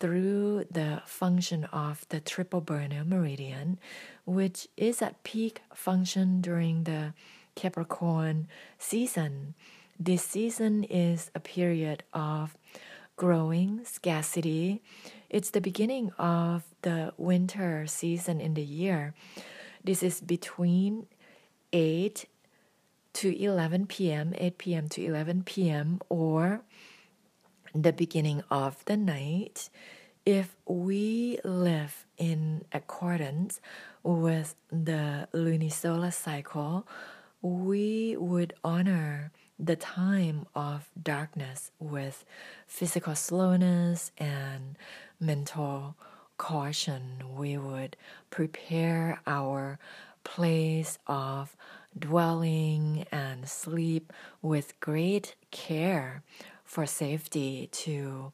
through 0.00 0.64
the 0.68 1.00
function 1.06 1.64
of 1.66 2.04
the 2.08 2.18
triple 2.18 2.60
burner 2.60 3.04
meridian, 3.04 3.78
which 4.24 4.66
is 4.76 5.00
at 5.00 5.22
peak 5.22 5.62
function 5.72 6.40
during 6.40 6.82
the 6.82 7.14
Capricorn 7.54 8.48
season. 8.78 9.54
This 10.00 10.24
season 10.24 10.82
is 10.82 11.30
a 11.36 11.40
period 11.40 12.02
of 12.12 12.56
growing 13.22 13.84
scarcity. 13.84 14.82
It's 15.30 15.50
the 15.50 15.60
beginning 15.60 16.10
of 16.18 16.64
the 16.82 17.14
winter 17.16 17.86
season 17.86 18.40
in 18.40 18.54
the 18.54 18.64
year. 18.64 19.14
This 19.84 20.02
is 20.02 20.20
between 20.20 21.06
8 21.72 22.26
to 23.12 23.28
11 23.40 23.86
p.m., 23.86 24.34
8 24.36 24.58
p.m. 24.58 24.88
to 24.88 25.04
11 25.04 25.44
p.m., 25.44 26.00
or 26.08 26.62
the 27.72 27.92
beginning 27.92 28.42
of 28.50 28.84
the 28.86 28.96
night. 28.96 29.70
If 30.26 30.56
we 30.66 31.38
live 31.44 32.04
in 32.18 32.64
accordance 32.72 33.60
with 34.02 34.56
the 34.68 35.28
lunisolar 35.32 36.12
cycle, 36.12 36.88
we 37.40 38.16
would 38.16 38.54
honor 38.64 39.30
the 39.62 39.76
time 39.76 40.44
of 40.56 40.90
darkness 41.00 41.70
with 41.78 42.24
physical 42.66 43.14
slowness 43.14 44.10
and 44.18 44.76
mental 45.20 45.94
caution. 46.36 47.22
We 47.36 47.56
would 47.56 47.96
prepare 48.30 49.20
our 49.24 49.78
place 50.24 50.98
of 51.06 51.56
dwelling 51.96 53.06
and 53.12 53.48
sleep 53.48 54.12
with 54.40 54.78
great 54.80 55.36
care 55.52 56.24
for 56.64 56.84
safety 56.84 57.68
to 57.70 58.32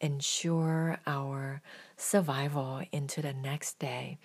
ensure 0.00 0.98
our 1.06 1.60
survival 1.98 2.82
into 2.90 3.20
the 3.20 3.34
next 3.34 3.78
day. 3.78 4.16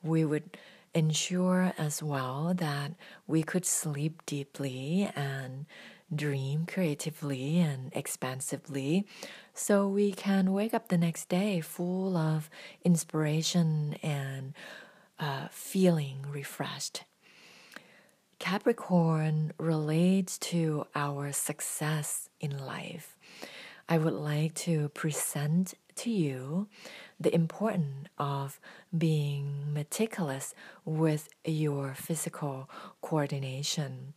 We 0.00 0.24
would 0.24 0.56
ensure 0.94 1.72
as 1.76 2.02
well 2.02 2.54
that 2.54 2.92
we 3.26 3.42
could 3.42 3.66
sleep 3.66 4.22
deeply 4.26 5.10
and 5.16 5.66
dream 6.14 6.66
creatively 6.66 7.58
and 7.58 7.92
expansively 7.94 9.06
so 9.52 9.88
we 9.88 10.12
can 10.12 10.52
wake 10.52 10.74
up 10.74 10.88
the 10.88 10.98
next 10.98 11.28
day 11.28 11.60
full 11.60 12.16
of 12.16 12.50
inspiration 12.84 13.96
and 14.02 14.54
uh, 15.18 15.48
feeling 15.50 16.24
refreshed. 16.30 17.04
Capricorn 18.38 19.52
relates 19.58 20.38
to 20.38 20.86
our 20.94 21.32
success 21.32 22.28
in 22.40 22.58
life. 22.58 23.16
I 23.88 23.98
would 23.98 24.14
like 24.14 24.54
to 24.66 24.88
present 24.90 25.74
to 25.96 26.10
you 26.10 26.68
the 27.20 27.34
importance 27.34 28.08
of 28.18 28.60
being 28.96 29.72
meticulous 29.72 30.54
with 30.84 31.28
your 31.44 31.94
physical 31.94 32.68
coordination 33.00 34.14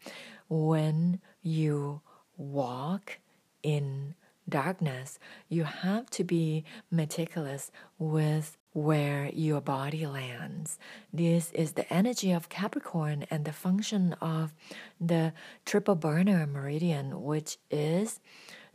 when 0.50 1.20
you 1.42 2.02
walk 2.38 3.20
in 3.64 4.16
darkness, 4.50 5.20
you 5.50 5.64
have 5.64 6.10
to 6.10 6.24
be 6.24 6.64
meticulous 6.90 7.72
with 8.00 8.58
where 8.74 9.30
your 9.34 9.60
body 9.60 10.06
lands. 10.06 10.78
This 11.12 11.52
is 11.52 11.74
the 11.74 11.92
energy 11.92 12.32
of 12.32 12.48
Capricorn 12.48 13.26
and 13.30 13.44
the 13.44 13.52
function 13.52 14.14
of 14.22 14.54
the 15.02 15.34
triple 15.66 15.96
burner 15.96 16.46
meridian, 16.48 17.24
which 17.24 17.58
is 17.72 18.20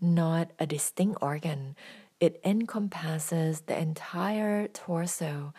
not 0.00 0.50
a 0.58 0.66
distinct 0.66 1.22
organ. 1.22 1.76
It 2.20 2.40
encompasses 2.44 3.62
the 3.62 3.78
entire 3.78 4.68
torso 4.68 5.54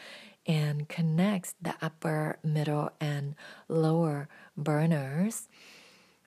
and 0.46 0.90
connects 0.90 1.56
the 1.62 1.76
upper, 1.82 2.38
middle, 2.44 2.92
and 3.00 3.36
lower 3.70 4.28
burners 4.58 5.48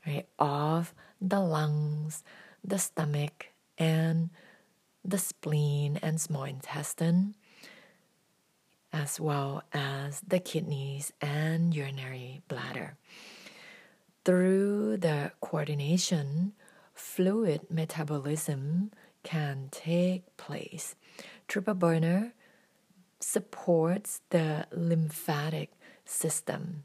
right, 0.07 0.27
of 0.39 0.95
the 1.21 1.41
lungs, 1.41 2.23
the 2.63 2.79
stomach, 2.79 3.49
and 3.79 4.31
the 5.05 5.19
spleen 5.19 5.99
and 6.03 6.21
small 6.21 6.45
intestine, 6.45 7.35
as 8.93 9.21
well 9.21 9.63
as 9.73 10.21
the 10.27 10.39
kidneys 10.39 11.13
and 11.21 11.75
urinary 11.75 12.43
bladder. 12.49 12.97
Through 14.25 14.97
the 14.97 15.33
coordination, 15.41 16.55
fluid 16.95 17.71
metabolism 17.71 18.91
can 19.23 19.69
take 19.71 20.37
place. 20.37 20.97
Triple 21.47 21.75
burner 21.75 22.33
supports 23.21 24.21
the 24.31 24.67
lymphatic 24.73 25.73
system. 26.05 26.85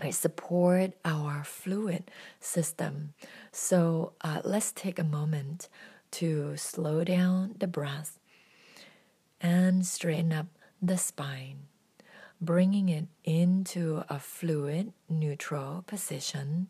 I 0.00 0.10
support 0.10 0.92
our 1.04 1.44
fluid 1.44 2.10
system. 2.40 3.14
So 3.52 4.14
uh, 4.20 4.40
let's 4.44 4.72
take 4.72 4.98
a 4.98 5.04
moment 5.04 5.68
to 6.12 6.56
slow 6.56 7.04
down 7.04 7.54
the 7.58 7.66
breath 7.66 8.18
and 9.40 9.86
straighten 9.86 10.32
up 10.32 10.46
the 10.80 10.98
spine, 10.98 11.66
bringing 12.40 12.88
it 12.88 13.06
into 13.24 14.04
a 14.08 14.18
fluid, 14.18 14.92
neutral 15.08 15.84
position. 15.86 16.68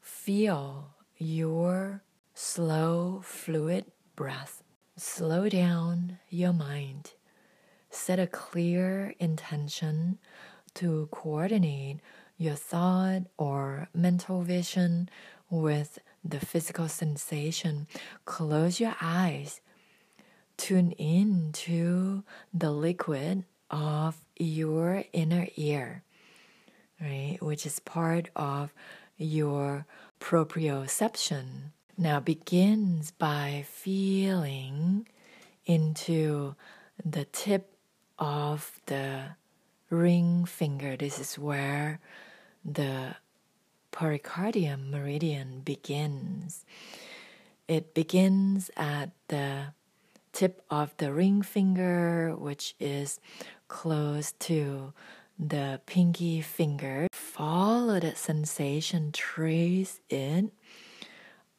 Feel 0.00 0.90
your 1.18 2.02
slow, 2.34 3.20
fluid 3.24 3.86
breath. 4.14 4.62
Slow 4.96 5.48
down 5.48 6.18
your 6.30 6.52
mind. 6.52 7.12
Set 7.90 8.18
a 8.18 8.26
clear 8.26 9.14
intention 9.18 10.18
to 10.74 11.08
coordinate 11.10 12.00
your 12.38 12.54
thought 12.54 13.22
or 13.38 13.88
mental 13.94 14.42
vision 14.42 15.08
with 15.50 15.98
the 16.24 16.40
physical 16.40 16.88
sensation. 16.88 17.86
Close 18.24 18.80
your 18.80 18.96
eyes. 19.00 19.60
Tune 20.56 20.92
in 20.92 21.50
to 21.52 22.24
the 22.52 22.70
liquid 22.70 23.44
of 23.70 24.16
your 24.38 25.04
inner 25.12 25.48
ear, 25.56 26.02
right? 27.00 27.38
Which 27.40 27.66
is 27.66 27.78
part 27.80 28.30
of 28.34 28.72
your 29.16 29.86
proprioception. 30.20 31.72
Now 31.98 32.20
begins 32.20 33.10
by 33.10 33.64
feeling 33.68 35.06
into 35.64 36.54
the 37.04 37.24
tip 37.24 37.74
of 38.18 38.80
the 38.86 39.22
ring 39.90 40.44
finger. 40.44 40.96
This 40.96 41.18
is 41.18 41.38
where 41.38 42.00
the 42.66 43.16
pericardium 43.92 44.90
meridian 44.90 45.60
begins. 45.60 46.64
It 47.68 47.94
begins 47.94 48.70
at 48.76 49.10
the 49.28 49.74
tip 50.32 50.62
of 50.70 50.94
the 50.98 51.12
ring 51.12 51.42
finger, 51.42 52.34
which 52.36 52.74
is 52.78 53.20
close 53.68 54.32
to 54.32 54.92
the 55.38 55.80
pinky 55.86 56.40
finger. 56.40 57.08
Follow 57.12 58.00
that 58.00 58.18
sensation, 58.18 59.12
trace 59.12 60.00
it 60.10 60.52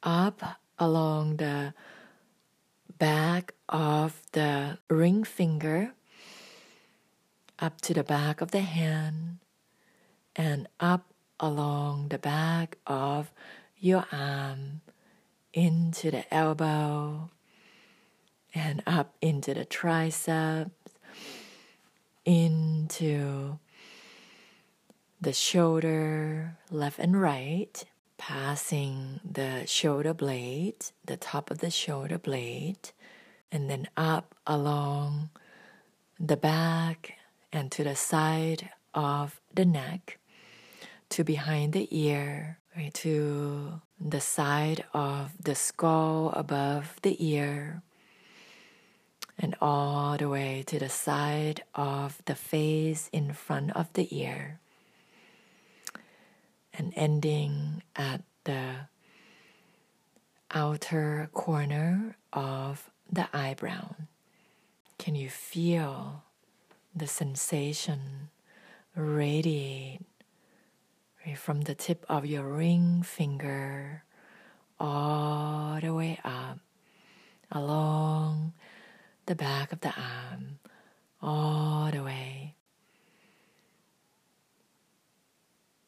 up 0.04 0.60
along 0.78 1.38
the 1.38 1.74
back 3.00 3.54
of 3.70 4.22
the 4.32 4.78
ring 4.90 5.24
finger, 5.24 5.94
up 7.60 7.82
to 7.82 7.94
the 7.94 8.04
back 8.04 8.42
of 8.42 8.52
the 8.52 8.62
hand, 8.62 9.40
and 10.38 10.68
up 10.80 11.12
along 11.40 12.10
the 12.10 12.20
back 12.20 12.78
of 12.86 13.32
your 13.80 14.06
arm 14.12 14.82
into 15.54 16.12
the 16.12 16.32
elbow 16.34 17.30
and 18.54 18.82
up 18.86 19.16
into 19.22 19.54
the 19.54 19.66
triceps, 19.66 20.94
into 22.26 23.58
the 25.20 25.34
shoulder, 25.34 26.58
left 26.70 27.00
and 27.00 27.20
right, 27.20 27.84
passing 28.18 29.20
the 29.30 29.66
shoulder 29.66 30.14
blade, 30.14 30.86
the 31.06 31.18
top 31.18 31.50
of 31.50 31.60
the 31.60 31.72
shoulder 31.72 32.18
blade, 32.18 32.92
and 33.52 33.70
then 33.70 33.88
up 33.98 34.36
along 34.46 35.30
the 36.20 36.38
back 36.38 37.14
and 37.52 37.72
to 37.72 37.84
the 37.84 37.96
side 37.96 38.70
of 38.94 39.40
the 39.54 39.66
neck 39.66 40.20
to 41.10 41.24
behind 41.24 41.74
the 41.74 41.88
ear, 41.92 42.60
right, 42.76 42.94
to 42.94 43.82
the 44.00 44.22
side 44.22 44.84
of 44.94 45.32
the 45.42 45.56
skull 45.56 46.32
above 46.36 46.96
the 47.02 47.16
ear, 47.26 47.82
and 49.40 49.56
all 49.62 50.18
the 50.18 50.30
way 50.30 50.64
to 50.68 50.80
the 50.80 50.90
side 50.90 51.64
of 51.76 52.22
the 52.26 52.36
face 52.36 53.10
in 53.14 53.34
front 53.34 53.72
of 53.76 53.92
the 53.94 54.08
ear, 54.16 54.60
and 56.74 56.94
ending 56.96 57.84
at 57.96 58.22
the 58.44 58.88
outer 60.52 61.30
corner 61.34 62.16
of 62.34 62.90
the 63.12 63.28
eyebrow. 63.34 63.96
Can 64.98 65.16
you 65.16 65.30
feel 65.30 66.24
the 66.96 67.08
sensation 67.08 68.30
radiate 68.96 70.02
from 71.36 71.62
the 71.62 71.76
tip 71.76 72.06
of 72.10 72.26
your 72.26 72.48
ring 72.48 73.02
finger 73.04 74.04
all 74.80 75.80
the 75.82 75.94
way 75.94 76.20
up 76.24 76.60
along 77.52 78.54
the 79.26 79.36
back 79.36 79.72
of 79.72 79.82
the 79.82 79.94
arm, 79.98 80.60
all 81.22 81.90
the 81.92 82.04
way 82.04 82.56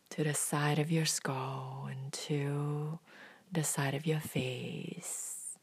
to 0.10 0.24
the 0.24 0.34
side 0.34 0.80
of 0.80 0.92
your 0.92 1.06
skull 1.06 1.88
and 1.90 2.12
to 2.12 3.00
the 3.52 3.64
side 3.64 3.94
of 3.94 4.06
your 4.06 4.20
face, 4.20 5.58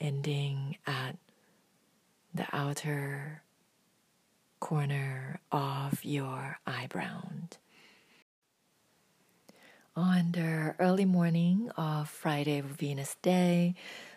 ending 0.00 0.76
at 0.86 1.16
the 2.34 2.46
outer 2.52 3.42
corner 4.60 5.40
of 5.52 6.04
your 6.04 6.58
eyebrow 6.66 7.22
on 9.96 10.32
the 10.32 10.74
early 10.80 11.04
morning 11.04 11.70
of 11.76 12.08
Friday 12.08 12.60
Venus 12.60 13.16
Day, 13.22 13.74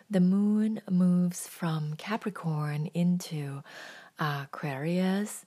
the 0.10 0.20
moon 0.20 0.82
moves 0.90 1.48
from 1.48 1.94
Capricorn 1.98 2.90
into 2.96 3.62
uh, 4.18 4.46
Aquarius. 4.46 5.46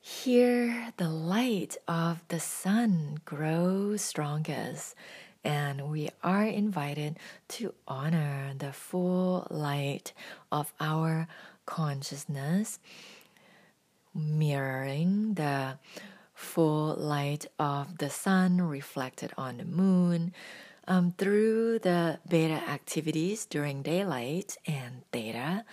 Here, 0.00 0.92
the 0.96 1.08
light 1.08 1.76
of 1.86 2.24
the 2.26 2.40
sun 2.40 3.20
grows 3.24 4.02
strongest, 4.02 4.96
and 5.44 5.88
we 5.88 6.08
are 6.24 6.44
invited 6.44 7.20
to 7.50 7.74
honor 7.86 8.52
the 8.58 8.72
full 8.72 9.46
light 9.48 10.12
of 10.50 10.72
our 10.80 11.28
consciousness, 11.66 12.80
mirroring 14.12 15.34
the 15.34 15.78
full 16.42 16.94
light 16.96 17.46
of 17.58 17.98
the 17.98 18.10
sun 18.10 18.60
reflected 18.60 19.32
on 19.38 19.58
the 19.58 19.64
moon 19.64 20.32
um, 20.88 21.14
through 21.16 21.78
the 21.78 22.18
beta 22.28 22.60
activities 22.68 23.46
during 23.46 23.82
daylight 23.82 24.56
and 24.66 25.02
theta 25.12 25.64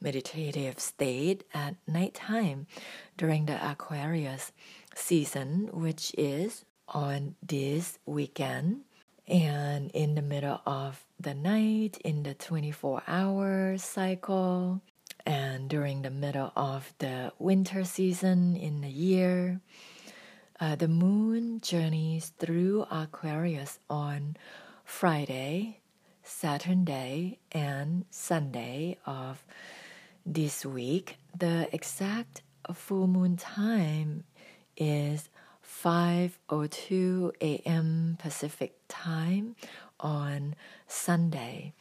meditative 0.00 0.78
state 0.78 1.44
at 1.54 1.74
nighttime 1.86 2.66
during 3.16 3.46
the 3.46 3.70
Aquarius 3.70 4.52
season, 4.94 5.70
which 5.72 6.14
is 6.18 6.64
on 6.88 7.34
this 7.42 7.98
weekend. 8.06 8.82
And 9.26 9.90
in 9.90 10.14
the 10.14 10.22
middle 10.22 10.60
of 10.64 11.04
the 11.20 11.34
night, 11.34 11.98
in 12.04 12.22
the 12.22 12.34
24 12.34 13.02
hour 13.06 13.76
cycle, 13.76 14.80
and 15.26 15.68
during 15.68 16.00
the 16.00 16.10
middle 16.10 16.52
of 16.56 16.94
the 16.98 17.32
winter 17.38 17.84
season 17.84 18.56
in 18.56 18.80
the 18.80 18.88
year, 18.88 19.60
uh, 20.60 20.74
the 20.76 20.88
moon 20.88 21.60
journeys 21.60 22.32
through 22.38 22.84
Aquarius 22.90 23.78
on 23.88 24.36
Friday, 24.84 25.78
Saturday, 26.22 27.38
and 27.52 28.04
Sunday 28.10 28.98
of 29.06 29.44
this 30.26 30.66
week. 30.66 31.16
The 31.36 31.68
exact 31.72 32.42
full 32.74 33.06
moon 33.06 33.36
time 33.36 34.24
is 34.76 35.28
5:02 35.62 37.32
a.m. 37.40 38.16
Pacific 38.18 38.74
time 38.88 39.54
on 40.00 40.54
Sunday. 40.86 41.72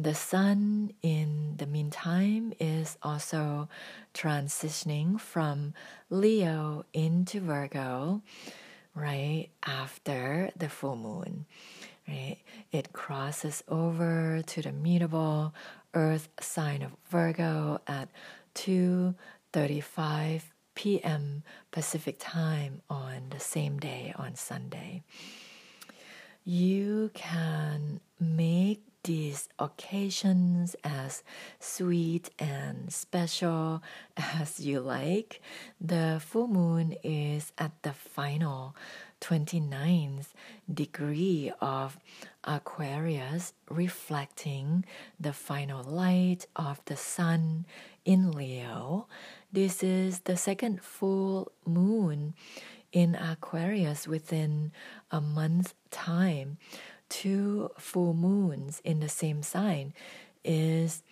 The 0.00 0.14
sun 0.14 0.92
in 1.02 1.56
the 1.56 1.66
meantime 1.66 2.52
is 2.60 2.96
also 3.02 3.68
transitioning 4.14 5.20
from 5.20 5.74
Leo 6.08 6.84
into 6.92 7.40
Virgo 7.40 8.22
right 8.94 9.48
after 9.66 10.52
the 10.56 10.68
full 10.68 10.94
moon. 10.94 11.46
Right? 12.06 12.36
It 12.70 12.92
crosses 12.92 13.64
over 13.66 14.40
to 14.46 14.62
the 14.62 14.70
mutable 14.70 15.52
earth 15.94 16.28
sign 16.38 16.82
of 16.82 16.92
Virgo 17.10 17.80
at 17.88 18.08
2:35 18.54 20.42
p.m. 20.76 21.42
Pacific 21.72 22.18
time 22.20 22.82
on 22.88 23.30
the 23.30 23.40
same 23.40 23.80
day 23.80 24.14
on 24.14 24.36
Sunday. 24.36 25.02
You 26.44 27.10
can 27.14 27.98
make 28.20 28.87
these 29.08 29.48
occasions 29.58 30.76
as 30.84 31.22
sweet 31.58 32.28
and 32.38 32.92
special 32.92 33.82
as 34.18 34.60
you 34.60 34.80
like. 34.80 35.40
The 35.80 36.20
full 36.22 36.46
moon 36.46 36.94
is 37.02 37.50
at 37.56 37.72
the 37.82 37.94
final 37.94 38.76
29th 39.22 40.26
degree 40.72 41.50
of 41.58 41.98
Aquarius, 42.44 43.54
reflecting 43.70 44.84
the 45.18 45.32
final 45.32 45.82
light 45.82 46.46
of 46.54 46.82
the 46.84 46.96
sun 46.96 47.64
in 48.04 48.32
Leo. 48.32 49.08
This 49.50 49.82
is 49.82 50.20
the 50.20 50.36
second 50.36 50.82
full 50.82 51.50
moon 51.64 52.34
in 52.92 53.14
Aquarius 53.14 54.06
within 54.06 54.70
a 55.10 55.22
month's 55.22 55.72
time 55.90 56.58
two 57.08 57.70
full 57.78 58.14
moons 58.14 58.80
in 58.84 59.00
the 59.00 59.08
same 59.08 59.42
sign 59.42 59.94
is 60.44 61.02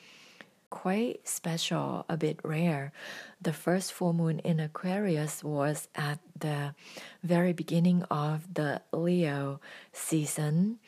quite 0.70 1.26
special, 1.26 2.04
a 2.08 2.16
bit 2.16 2.38
rare. 2.42 2.92
The 3.40 3.52
first 3.52 3.92
full 3.92 4.12
moon 4.12 4.40
in 4.40 4.60
Aquarius 4.60 5.42
was 5.44 5.88
at 5.94 6.18
the 6.38 6.74
very 7.22 7.52
beginning 7.52 8.02
of 8.04 8.52
the 8.52 8.82
Leo 8.92 9.60
season, 9.92 10.78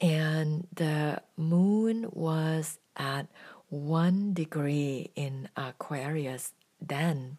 and 0.00 0.66
the 0.74 1.22
moon 1.36 2.08
was 2.12 2.78
at 2.96 3.26
one 3.68 4.32
degree 4.32 5.10
in 5.14 5.48
Aquarius 5.56 6.52
then. 6.80 7.38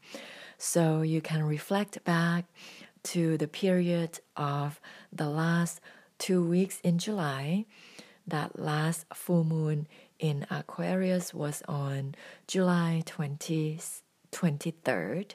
So 0.57 1.01
you 1.01 1.21
can 1.21 1.43
reflect 1.43 2.03
back 2.03 2.45
to 3.03 3.37
the 3.37 3.47
period 3.47 4.19
of 4.35 4.79
the 5.11 5.29
last 5.29 5.79
two 6.19 6.43
weeks 6.43 6.79
in 6.81 6.99
July. 6.99 7.65
That 8.27 8.59
last 8.59 9.05
full 9.13 9.43
moon 9.43 9.87
in 10.19 10.45
Aquarius 10.51 11.33
was 11.33 11.63
on 11.67 12.13
July 12.47 13.01
20, 13.05 13.79
23rd. 14.31 15.31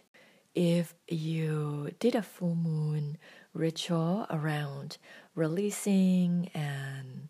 If 0.55 0.95
you 1.09 1.91
did 1.99 2.15
a 2.15 2.23
full 2.23 2.55
moon 2.55 3.19
ritual 3.53 4.27
around 4.31 4.99
releasing 5.35 6.51
and 6.55 7.29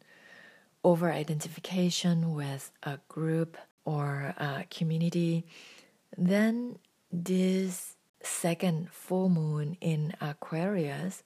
over 0.83 1.11
identification 1.11 2.35
with 2.35 2.71
a 2.83 2.99
group 3.09 3.57
or 3.87 4.35
a 4.37 4.67
community, 4.69 5.47
then 6.19 6.79
this 7.11 7.97
second 8.23 8.91
full 8.91 9.29
moon 9.29 9.77
in 9.81 10.15
Aquarius 10.21 11.23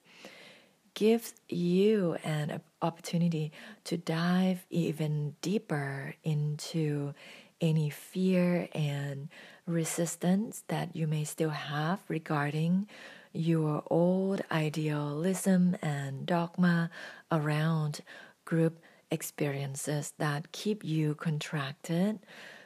gives 0.99 1.33
you 1.47 2.17
an 2.25 2.59
opportunity 2.81 3.53
to 3.85 3.95
dive 3.95 4.65
even 4.69 5.33
deeper 5.41 6.13
into 6.25 7.13
any 7.61 7.89
fear 7.89 8.67
and 8.73 9.29
resistance 9.65 10.65
that 10.67 10.93
you 10.93 11.07
may 11.07 11.23
still 11.23 11.51
have 11.51 12.01
regarding 12.09 12.85
your 13.31 13.81
old 13.89 14.41
idealism 14.51 15.73
and 15.81 16.25
dogma 16.25 16.89
around 17.31 18.01
group 18.43 18.77
experiences 19.09 20.13
that 20.17 20.51
keep 20.51 20.83
you 20.83 21.15
contracted, 21.15 22.19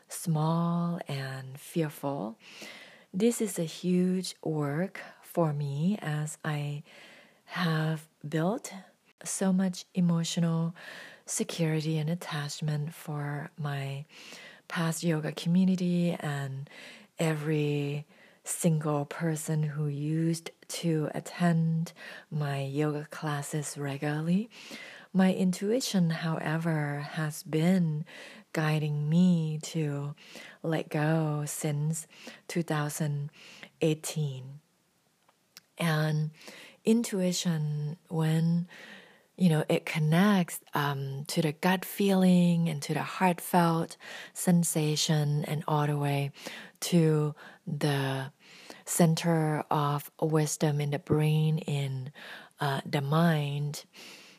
small, 0.10 1.00
and 1.08 1.60
fearful. 1.60 2.36
This 3.14 3.42
is 3.42 3.60
a 3.60 3.64
huge 3.64 4.34
work 4.44 5.00
for 5.22 5.54
me 5.54 6.00
as 6.02 6.40
I 6.44 6.82
have 7.46 8.08
built 8.28 8.74
so 9.24 9.54
much 9.54 9.86
emotional 9.94 10.76
security 11.26 11.98
and 11.98 12.10
attachment 12.10 12.94
for 12.94 13.50
my 13.58 14.06
past 14.68 15.04
yoga 15.04 15.32
community 15.32 16.16
and 16.20 16.70
every 17.20 18.06
single 18.44 19.06
person 19.06 19.64
who 19.64 19.88
used 19.88 20.52
to 20.68 21.10
attend 21.14 21.94
my 22.30 22.62
yoga 22.64 23.08
classes 23.10 23.78
regularly. 23.78 24.50
My 25.14 25.34
intuition, 25.34 26.10
however, 26.10 27.08
has 27.12 27.44
been 27.44 28.04
guiding 28.52 29.08
me 29.10 29.60
to 29.62 30.16
let 30.62 30.90
go 30.90 31.44
since 31.46 32.08
2018. 32.48 34.44
And 35.78 36.32
intuition 36.86 37.98
when 38.10 38.68
you 39.38 39.50
know 39.50 39.64
it 39.70 39.86
connects 39.86 40.60
um, 40.74 41.24
to 41.28 41.42
the 41.42 41.52
gut 41.52 41.86
feeling 41.86 42.70
and 42.70 42.82
to 42.82 42.94
the 42.94 43.02
heartfelt 43.02 43.98
sensation 44.34 45.44
and 45.46 45.64
all 45.68 45.88
the 45.88 45.98
way 45.98 46.32
to 46.80 47.34
the 47.66 48.32
center 48.86 49.64
of 49.72 50.12
wisdom 50.22 50.82
in 50.82 50.92
the 50.92 51.00
brain 51.00 51.58
in 51.60 52.12
uh, 52.60 52.82
the 52.86 53.02
mind 53.02 53.86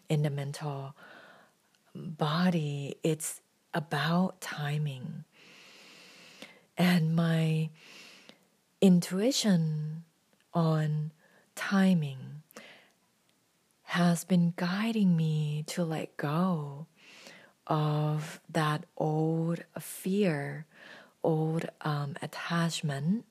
in 0.08 0.22
the 0.22 0.30
mental 0.30 0.94
body. 1.94 2.96
It's 3.02 3.40
about 3.72 4.40
timing. 4.40 5.24
And 6.76 7.14
my 7.14 7.70
intuition 8.80 10.04
on 10.52 11.12
timing 11.54 12.42
has 13.84 14.24
been 14.24 14.52
guiding 14.56 15.16
me 15.16 15.64
to 15.68 15.84
let 15.84 16.16
go 16.16 16.86
of 17.66 18.40
that 18.50 18.84
old 18.96 19.64
fear, 19.78 20.66
old 21.22 21.66
um, 21.82 22.16
attachment, 22.20 23.24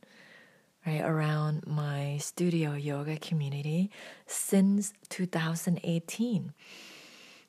right, 0.86 1.01
around 1.01 1.67
my 1.67 2.17
studio 2.17 2.73
yoga 2.73 3.17
community 3.17 3.91
since 4.25 4.93
2018, 5.09 6.53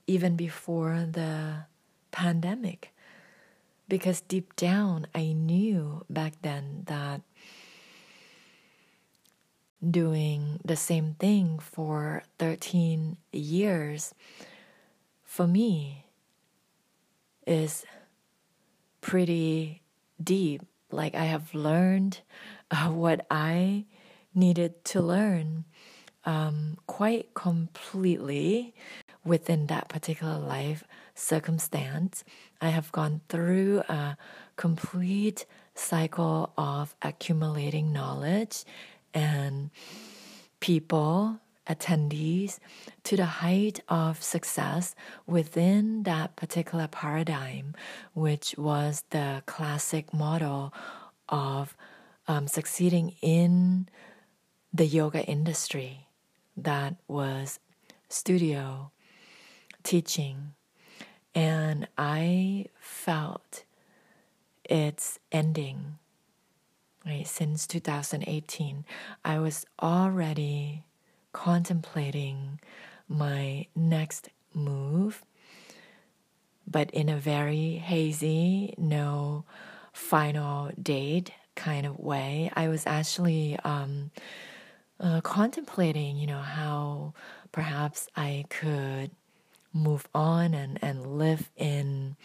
even 0.06 0.36
before 0.36 1.06
the 1.10 1.64
pandemic. 2.10 2.92
Because 3.88 4.22
deep 4.22 4.56
down, 4.56 5.06
I 5.14 5.32
knew 5.32 6.04
back 6.08 6.34
then 6.42 6.84
that 6.86 7.20
doing 9.90 10.60
the 10.64 10.76
same 10.76 11.14
thing 11.18 11.58
for 11.58 12.22
13 12.38 13.16
years 13.32 14.14
for 15.24 15.46
me 15.46 16.04
is 17.46 17.84
pretty 19.00 19.82
deep. 20.22 20.62
Like 20.90 21.14
I 21.14 21.24
have 21.24 21.54
learned 21.54 22.20
uh, 22.70 22.88
what 22.88 23.26
I 23.30 23.84
needed 24.34 24.84
to 24.86 25.00
learn 25.00 25.64
um, 26.24 26.78
quite 26.86 27.34
completely 27.34 28.74
within 29.24 29.66
that 29.66 29.88
particular 29.88 30.38
life 30.38 30.84
circumstance. 31.14 32.24
I 32.60 32.68
have 32.68 32.92
gone 32.92 33.20
through 33.28 33.80
a 33.88 34.16
complete 34.56 35.46
cycle 35.74 36.52
of 36.56 36.94
accumulating 37.02 37.92
knowledge 37.92 38.64
and 39.14 39.70
people, 40.60 41.38
attendees, 41.66 42.58
to 43.04 43.16
the 43.16 43.24
height 43.24 43.80
of 43.88 44.22
success 44.22 44.94
within 45.26 46.02
that 46.02 46.36
particular 46.36 46.88
paradigm, 46.88 47.74
which 48.12 48.54
was 48.58 49.04
the 49.10 49.42
classic 49.46 50.12
model 50.12 50.74
of 51.28 51.76
um, 52.28 52.48
succeeding 52.48 53.14
in 53.22 53.88
the 54.72 54.86
yoga 54.86 55.22
industry 55.24 56.08
that 56.56 56.96
was 57.06 57.60
studio 58.08 58.90
teaching. 59.82 60.54
And 61.34 61.88
I 61.98 62.66
felt 62.78 63.64
its 64.64 65.18
ending. 65.30 65.98
Right, 67.06 67.26
since 67.26 67.66
2018, 67.66 68.86
I 69.26 69.38
was 69.38 69.66
already 69.82 70.84
contemplating 71.32 72.60
my 73.08 73.66
next 73.76 74.30
move, 74.54 75.22
but 76.66 76.90
in 76.92 77.10
a 77.10 77.18
very 77.18 77.74
hazy, 77.74 78.74
no 78.78 79.44
final 79.92 80.70
date 80.82 81.30
kind 81.54 81.84
of 81.84 81.98
way. 81.98 82.50
I 82.56 82.68
was 82.68 82.86
actually 82.86 83.58
um, 83.64 84.10
uh, 84.98 85.20
contemplating, 85.20 86.16
you 86.16 86.26
know, 86.26 86.40
how 86.40 87.12
perhaps 87.52 88.08
I 88.16 88.46
could 88.48 89.10
move 89.74 90.08
on 90.14 90.54
and, 90.54 90.78
and 90.82 91.18
live 91.18 91.50
in 91.56 92.16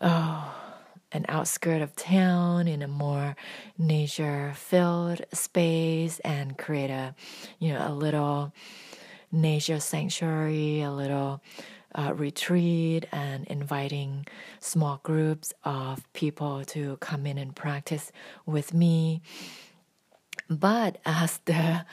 oh 0.00 0.69
an 1.12 1.26
outskirt 1.28 1.82
of 1.82 1.94
town 1.96 2.68
in 2.68 2.82
a 2.82 2.88
more 2.88 3.36
nature 3.78 4.52
filled 4.54 5.22
space 5.32 6.18
and 6.20 6.56
create 6.56 6.90
a 6.90 7.14
you 7.58 7.72
know 7.72 7.84
a 7.88 7.92
little 7.92 8.52
nature 9.32 9.80
sanctuary 9.80 10.82
a 10.82 10.90
little 10.90 11.40
uh, 11.94 12.12
retreat 12.14 13.06
and 13.12 13.46
inviting 13.48 14.26
small 14.60 15.00
groups 15.02 15.52
of 15.64 16.10
people 16.12 16.64
to 16.64 16.96
come 16.98 17.26
in 17.26 17.38
and 17.38 17.54
practice 17.56 18.12
with 18.46 18.72
me. 18.72 19.20
But 20.48 20.98
as 21.04 21.38
the, 21.44 21.84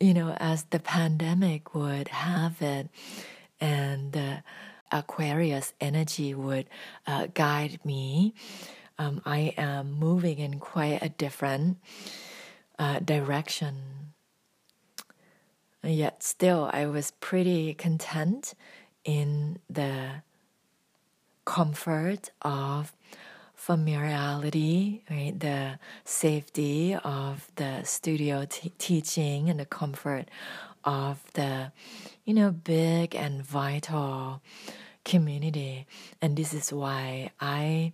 you 0.00 0.14
know, 0.14 0.32
as 0.38 0.64
the 0.64 0.78
pandemic 0.80 1.74
would 1.74 2.08
have 2.08 2.60
it, 2.62 2.88
and 3.60 4.12
the 4.12 4.42
Aquarius 4.90 5.72
energy 5.80 6.34
would 6.34 6.66
uh, 7.06 7.28
guide 7.34 7.80
me, 7.84 8.34
um, 8.98 9.22
I 9.24 9.54
am 9.56 9.92
moving 9.92 10.38
in 10.38 10.58
quite 10.58 10.98
a 11.02 11.08
different 11.08 11.78
uh, 12.78 12.98
direction. 12.98 13.76
Yet 15.82 16.22
still, 16.22 16.68
I 16.72 16.86
was 16.86 17.12
pretty 17.20 17.74
content 17.74 18.54
in 19.04 19.60
the 19.70 20.22
comfort 21.44 22.30
of 22.42 22.92
familiarity, 23.54 25.04
right? 25.10 25.38
The 25.38 25.78
safety 26.04 26.94
of 26.94 27.50
the 27.56 27.84
studio 27.84 28.46
t- 28.48 28.72
teaching 28.78 29.48
and 29.48 29.58
the 29.58 29.64
comfort 29.64 30.28
of 30.84 31.22
the, 31.34 31.72
you 32.24 32.34
know, 32.34 32.50
big 32.50 33.14
and 33.14 33.42
vital 33.42 34.42
community. 35.04 35.86
And 36.20 36.36
this 36.36 36.52
is 36.52 36.72
why 36.72 37.30
I 37.40 37.92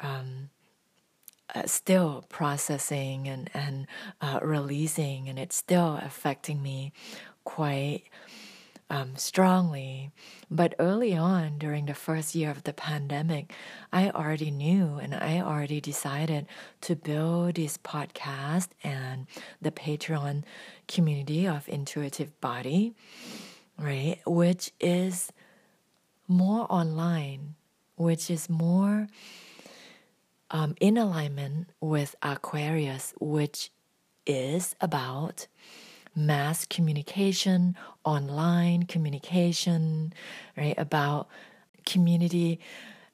um, 0.00 0.50
uh, 1.54 1.66
still 1.66 2.24
processing 2.28 3.26
and, 3.26 3.50
and 3.54 3.86
uh, 4.20 4.38
releasing, 4.42 5.28
and 5.28 5.38
it's 5.38 5.56
still 5.56 5.98
affecting 6.02 6.62
me 6.62 6.92
quite 7.44 8.04
um, 8.90 9.16
strongly. 9.16 10.10
But 10.50 10.74
early 10.78 11.16
on, 11.16 11.58
during 11.58 11.86
the 11.86 11.94
first 11.94 12.34
year 12.34 12.50
of 12.50 12.64
the 12.64 12.72
pandemic, 12.72 13.52
I 13.92 14.10
already 14.10 14.50
knew 14.50 14.98
and 15.00 15.14
I 15.14 15.40
already 15.40 15.80
decided 15.80 16.46
to 16.82 16.96
build 16.96 17.56
this 17.56 17.76
podcast 17.78 18.68
and 18.82 19.26
the 19.60 19.70
Patreon 19.70 20.44
community 20.86 21.46
of 21.46 21.68
Intuitive 21.68 22.38
Body, 22.40 22.94
right? 23.78 24.20
Which 24.26 24.72
is 24.80 25.32
more 26.26 26.66
online, 26.70 27.56
which 27.96 28.30
is 28.30 28.48
more 28.48 29.08
um, 30.50 30.74
in 30.80 30.96
alignment 30.96 31.68
with 31.80 32.14
Aquarius, 32.22 33.12
which 33.20 33.70
is 34.26 34.74
about 34.80 35.46
mass 36.14 36.64
communication, 36.64 37.76
online 38.04 38.84
communication, 38.84 40.12
right? 40.56 40.74
About 40.78 41.28
community 41.86 42.60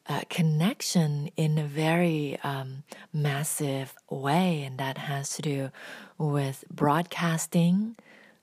uh, 0.06 0.22
connection 0.28 1.30
in 1.36 1.56
a 1.58 1.64
very 1.64 2.38
um, 2.44 2.82
massive 3.12 3.94
way, 4.10 4.62
and 4.62 4.78
that 4.78 4.98
has 4.98 5.30
to 5.36 5.42
do 5.42 5.70
with 6.18 6.64
broadcasting, 6.70 7.96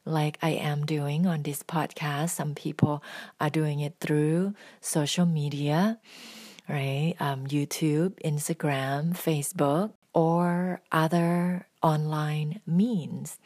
like 0.03 0.39
I 0.41 0.49
am 0.51 0.85
doing 0.85 1.27
on 1.27 1.43
this 1.43 1.61
podcast. 1.61 2.31
Some 2.31 2.55
people 2.55 3.03
are 3.39 3.49
doing 3.49 3.79
it 3.79 3.95
through 3.99 4.55
social 4.79 5.27
media, 5.27 5.99
right? 6.67 7.13
Um, 7.19 7.45
YouTube, 7.45 8.19
Instagram, 8.25 9.13
Facebook, 9.13 9.91
or 10.13 10.81
other 10.91 11.67
online 11.83 12.61
means. 12.65 13.37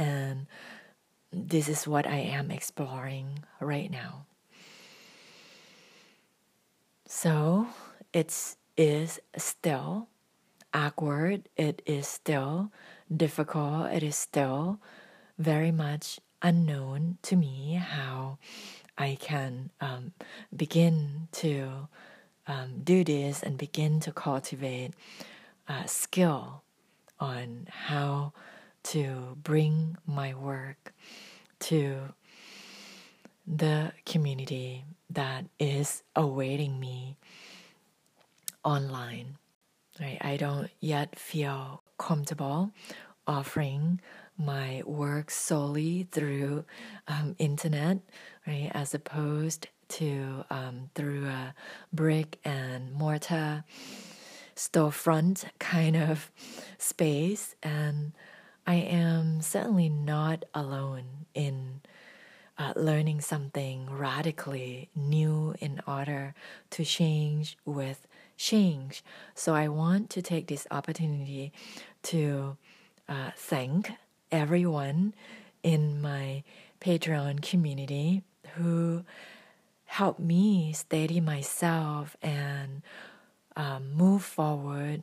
And 0.00 0.46
this 1.30 1.68
is 1.68 1.86
what 1.86 2.06
I 2.06 2.16
am 2.16 2.50
exploring 2.50 3.44
right 3.60 3.90
now. 3.90 4.24
So 7.06 7.66
it 8.14 8.56
is 8.78 9.20
still 9.36 10.08
awkward, 10.72 11.50
it 11.54 11.82
is 11.84 12.08
still 12.08 12.72
difficult, 13.14 13.92
it 13.92 14.02
is 14.02 14.16
still 14.16 14.80
very 15.38 15.70
much 15.70 16.18
unknown 16.40 17.18
to 17.22 17.36
me 17.36 17.74
how 17.74 18.38
I 18.96 19.18
can 19.20 19.68
um, 19.82 20.14
begin 20.56 21.28
to 21.32 21.88
um, 22.46 22.80
do 22.82 23.04
this 23.04 23.42
and 23.42 23.58
begin 23.58 24.00
to 24.00 24.12
cultivate 24.12 24.92
a 25.68 25.86
skill 25.86 26.62
on 27.18 27.68
how 27.68 28.32
to 28.84 29.36
bring 29.42 29.96
my 30.06 30.34
work 30.34 30.92
to 31.60 32.14
the 33.46 33.92
community 34.06 34.84
that 35.10 35.44
is 35.58 36.02
awaiting 36.14 36.78
me 36.78 37.16
online. 38.64 39.36
Right? 40.00 40.18
I 40.20 40.36
don't 40.36 40.70
yet 40.80 41.18
feel 41.18 41.82
comfortable 41.98 42.70
offering 43.26 44.00
my 44.38 44.82
work 44.86 45.30
solely 45.30 46.08
through 46.10 46.64
um, 47.06 47.36
internet, 47.38 47.98
right? 48.46 48.70
As 48.72 48.94
opposed 48.94 49.68
to 49.88 50.44
um, 50.50 50.90
through 50.94 51.26
a 51.26 51.54
brick 51.92 52.38
and 52.44 52.92
mortar 52.92 53.64
storefront 54.56 55.44
kind 55.58 55.96
of 55.96 56.30
space 56.78 57.54
and 57.62 58.12
I 58.66 58.74
am 58.74 59.40
certainly 59.40 59.88
not 59.88 60.44
alone 60.54 61.26
in 61.34 61.80
uh, 62.58 62.72
learning 62.76 63.20
something 63.22 63.88
radically 63.90 64.90
new 64.94 65.54
in 65.60 65.80
order 65.86 66.34
to 66.70 66.84
change 66.84 67.56
with 67.64 68.06
change. 68.36 69.02
So 69.34 69.54
I 69.54 69.68
want 69.68 70.10
to 70.10 70.22
take 70.22 70.46
this 70.46 70.66
opportunity 70.70 71.52
to 72.04 72.56
uh, 73.08 73.30
thank 73.36 73.92
everyone 74.30 75.14
in 75.62 76.00
my 76.00 76.42
Patreon 76.80 77.42
community 77.42 78.22
who 78.56 79.04
helped 79.86 80.20
me 80.20 80.72
steady 80.72 81.20
myself 81.20 82.16
and 82.22 82.82
um, 83.56 83.92
move 83.92 84.22
forward 84.22 85.02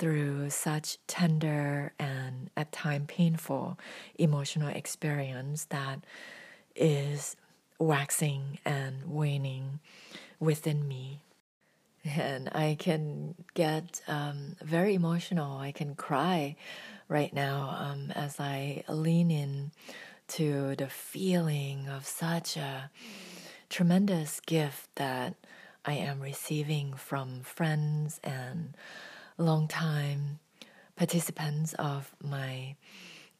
through 0.00 0.48
such 0.48 0.96
tender 1.06 1.92
and 1.98 2.48
at 2.56 2.72
times 2.72 3.04
painful 3.06 3.78
emotional 4.18 4.70
experience 4.70 5.66
that 5.66 6.00
is 6.74 7.36
waxing 7.78 8.58
and 8.64 9.04
waning 9.04 9.78
within 10.40 10.88
me. 10.88 11.20
And 12.02 12.48
I 12.52 12.78
can 12.78 13.34
get 13.52 14.00
um, 14.08 14.56
very 14.62 14.94
emotional. 14.94 15.58
I 15.58 15.70
can 15.70 15.94
cry 15.94 16.56
right 17.06 17.34
now 17.34 17.76
um, 17.78 18.10
as 18.12 18.40
I 18.40 18.84
lean 18.88 19.30
in 19.30 19.70
to 20.28 20.76
the 20.76 20.88
feeling 20.88 21.88
of 21.88 22.06
such 22.06 22.56
a 22.56 22.90
tremendous 23.68 24.40
gift 24.40 24.88
that 24.94 25.34
I 25.84 25.92
am 25.92 26.20
receiving 26.20 26.94
from 26.94 27.42
friends 27.42 28.18
and 28.24 28.74
longtime 29.40 30.38
participants 30.96 31.72
of 31.74 32.14
my 32.22 32.76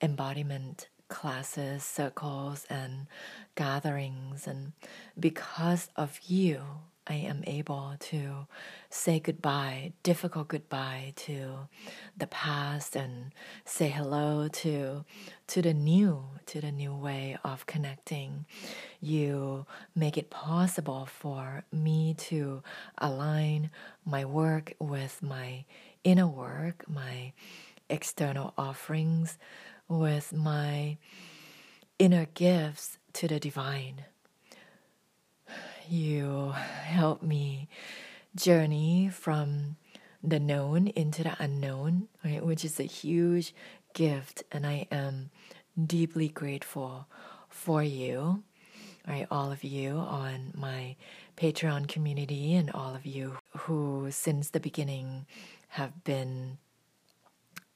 embodiment 0.01 0.88
classes, 1.09 1.84
circles, 1.84 2.66
and 2.70 3.07
gatherings. 3.55 4.46
And 4.46 4.72
because 5.18 5.88
of 5.96 6.20
you, 6.26 6.62
I 7.07 7.14
am 7.14 7.42
able 7.46 7.94
to 7.98 8.46
say 8.88 9.18
goodbye, 9.18 9.94
difficult 10.05 10.48
goodbye 10.48 11.12
to 11.16 11.68
the 12.16 12.28
past 12.28 12.94
and 12.94 13.32
say 13.64 13.88
hello 13.88 14.46
to 14.48 15.05
to 15.48 15.62
the 15.62 15.74
new, 15.74 16.22
to 16.46 16.61
the 16.61 16.70
new 16.70 16.94
way 16.94 17.36
of 17.42 17.66
connecting. 17.66 18.46
You 19.01 19.66
make 19.96 20.16
it 20.16 20.30
possible 20.30 21.07
for 21.07 21.64
me 21.72 22.14
to 22.28 22.62
align 22.96 23.70
my 24.07 24.24
work 24.24 24.74
with 24.78 25.20
my 25.20 25.64
inner 26.05 26.26
work, 26.26 26.84
my 26.88 27.32
external 27.88 28.55
offerings 28.57 29.38
with 29.88 30.32
my 30.32 30.96
inner 31.98 32.26
gifts 32.34 32.98
to 33.12 33.28
the 33.28 33.40
divine. 33.40 34.05
You 35.88 36.51
help 36.51 37.22
me 37.22 37.68
journey 38.36 39.11
from 39.12 39.76
the 40.22 40.38
known 40.38 40.86
into 40.88 41.24
the 41.24 41.34
unknown, 41.38 42.09
right, 42.24 42.44
which 42.44 42.64
is 42.64 42.78
a 42.78 42.84
huge 42.84 43.55
gift, 43.94 44.44
and 44.53 44.66
I 44.66 44.86
am 44.92 45.30
deeply 45.86 46.28
grateful 46.28 47.09
for 47.48 47.82
you, 47.82 48.44
right, 49.09 49.26
all 49.30 49.51
of 49.51 49.64
you 49.64 49.96
on 49.96 50.53
my 50.55 50.96
Patreon 51.36 51.88
community, 51.88 52.55
and 52.55 52.70
all 52.70 52.94
of 52.94 53.07
you 53.07 53.38
who, 53.57 54.09
since 54.11 54.51
the 54.51 54.61
beginning, 54.61 55.26
have 55.71 56.05
been 56.05 56.59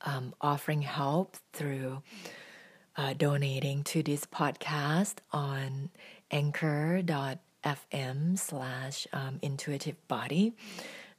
um, 0.02 0.34
offering 0.40 0.82
help 0.82 1.36
through 1.52 2.02
uh, 2.96 3.14
donating 3.14 3.82
to 3.84 4.02
this 4.02 4.24
podcast 4.26 5.16
on 5.32 5.90
anchor.fm 6.30 7.38
slash 8.38 9.06
um, 9.12 9.38
intuitive 9.42 9.96
body, 10.08 10.52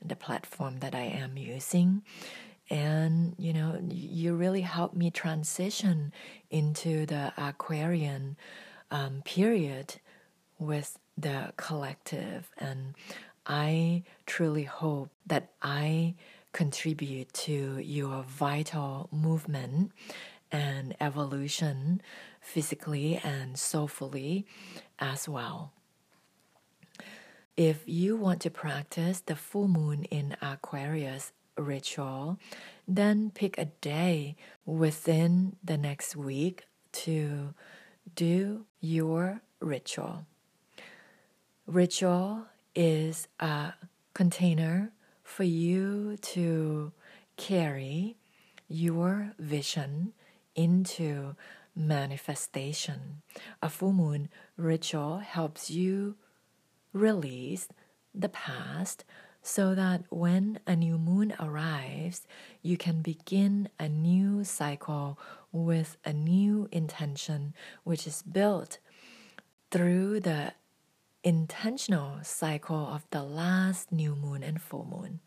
the 0.04 0.16
platform 0.16 0.80
that 0.80 0.94
I 0.96 1.04
am 1.04 1.38
using. 1.38 2.04
And, 2.70 3.36
you 3.38 3.54
know, 3.54 3.80
you 3.90 4.34
really 4.36 4.62
helped 4.62 4.96
me 4.96 5.12
transition 5.12 6.12
into 6.50 7.06
the 7.06 7.32
Aquarian 7.38 8.38
um, 8.92 9.22
period 9.24 9.96
with 10.58 10.98
the 11.18 11.54
collective. 11.58 12.50
And 12.58 12.96
I 13.46 14.04
truly 14.26 14.64
hope 14.64 15.10
that 15.28 15.52
I 15.62 16.16
contribute 16.56 17.34
to 17.34 17.80
your 17.80 18.24
vital 18.24 19.10
movement 19.12 19.92
and 20.54 20.96
evolution 21.02 22.02
physically 22.40 23.20
and 23.26 23.60
soulfully 23.60 24.46
as 24.98 25.28
well. 25.28 25.74
If 27.58 27.84
you 27.86 28.16
want 28.16 28.40
to 28.44 28.50
practice 28.50 29.20
the 29.20 29.36
full 29.36 29.68
moon 29.68 30.06
in 30.06 30.38
Aquarius 30.42 31.34
ritual, 31.58 32.40
then 32.88 33.32
pick 33.36 33.58
a 33.58 33.66
day 33.66 34.38
within 34.66 35.58
the 35.62 35.78
next 35.78 36.16
week 36.16 36.64
to 37.04 37.54
do 38.16 38.66
your 38.80 39.42
ritual. 39.60 40.26
Ritual 41.68 42.46
is 42.74 43.28
a 43.42 43.74
container 44.14 44.94
for 45.26 45.44
you 45.44 46.16
to 46.22 46.94
carry 47.36 48.16
your 48.70 49.34
vision 49.40 50.14
into 50.56 51.36
manifestation. 51.76 53.24
A 53.62 53.68
full 53.68 53.92
moon 53.92 54.30
ritual 54.56 55.18
helps 55.18 55.70
you 55.70 56.16
release 56.94 57.68
the 58.14 58.30
past 58.30 59.04
so 59.42 59.76
that 59.76 60.04
when 60.10 60.60
a 60.66 60.76
new 60.76 60.98
moon 60.98 61.34
arrives, 61.40 62.26
you 62.62 62.78
can 62.78 63.02
begin 63.02 63.68
a 63.80 63.90
new 63.90 64.44
cycle 64.44 65.20
with 65.52 65.98
a 66.06 66.14
new 66.14 66.70
intention, 66.72 67.54
which 67.84 68.08
is 68.08 68.22
built 68.22 68.78
through 69.72 70.20
the 70.20 70.54
intentional 71.26 72.20
cycle 72.22 72.88
of 72.88 73.04
the 73.10 73.24
last 73.24 73.92
new 73.92 74.16
moon 74.16 74.44
and 74.44 74.62
full 74.62 74.86
moon. 74.86 75.20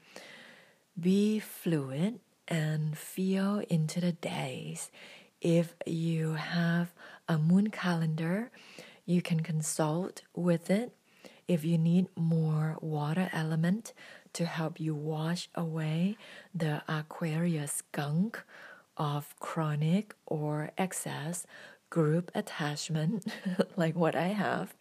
Be 0.98 1.40
fluid 1.40 2.20
and 2.46 2.96
feel 2.96 3.64
into 3.68 4.00
the 4.00 4.12
days. 4.12 4.92
If 5.40 5.74
you 5.84 6.34
have 6.34 6.94
a 7.28 7.36
moon 7.36 7.70
calendar, 7.70 8.52
you 9.06 9.20
can 9.20 9.40
consult 9.40 10.22
with 10.36 10.70
it. 10.70 10.92
If 11.48 11.64
you 11.64 11.78
need 11.78 12.06
more 12.14 12.76
water 12.80 13.28
element 13.32 13.92
to 14.34 14.46
help 14.46 14.78
you 14.78 14.94
wash 14.94 15.48
away 15.56 16.16
the 16.54 16.82
Aquarius 16.88 17.82
gunk 17.90 18.40
of 18.96 19.34
chronic 19.40 20.14
or 20.26 20.70
excess 20.78 21.44
group 21.90 22.30
attachment, 22.34 23.26
like 23.76 23.96
what 23.96 24.14
I 24.14 24.28
have, 24.28 24.74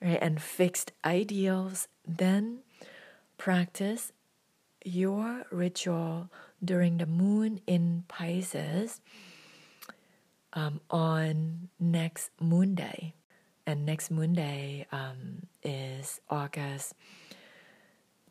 right, 0.00 0.18
and 0.20 0.40
fixed 0.40 0.92
ideals, 1.04 1.88
then 2.06 2.60
practice 3.38 4.12
your 4.84 5.44
ritual 5.50 6.30
during 6.62 6.98
the 6.98 7.06
moon 7.06 7.60
in 7.66 8.04
Pisces 8.08 9.00
um, 10.52 10.80
on 10.90 11.68
next 11.78 12.30
moon 12.40 12.74
day. 12.74 13.14
And 13.66 13.86
next 13.86 14.10
moon 14.10 14.34
day 14.34 14.86
um, 14.92 15.46
is 15.62 16.20
August 16.28 16.94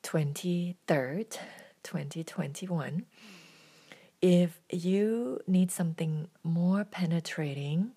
23rd, 0.03 1.37
2021. 1.81 3.05
If 4.21 4.61
you 4.71 5.41
need 5.47 5.71
something 5.71 6.27
more 6.43 6.85
penetrating, 6.85 7.91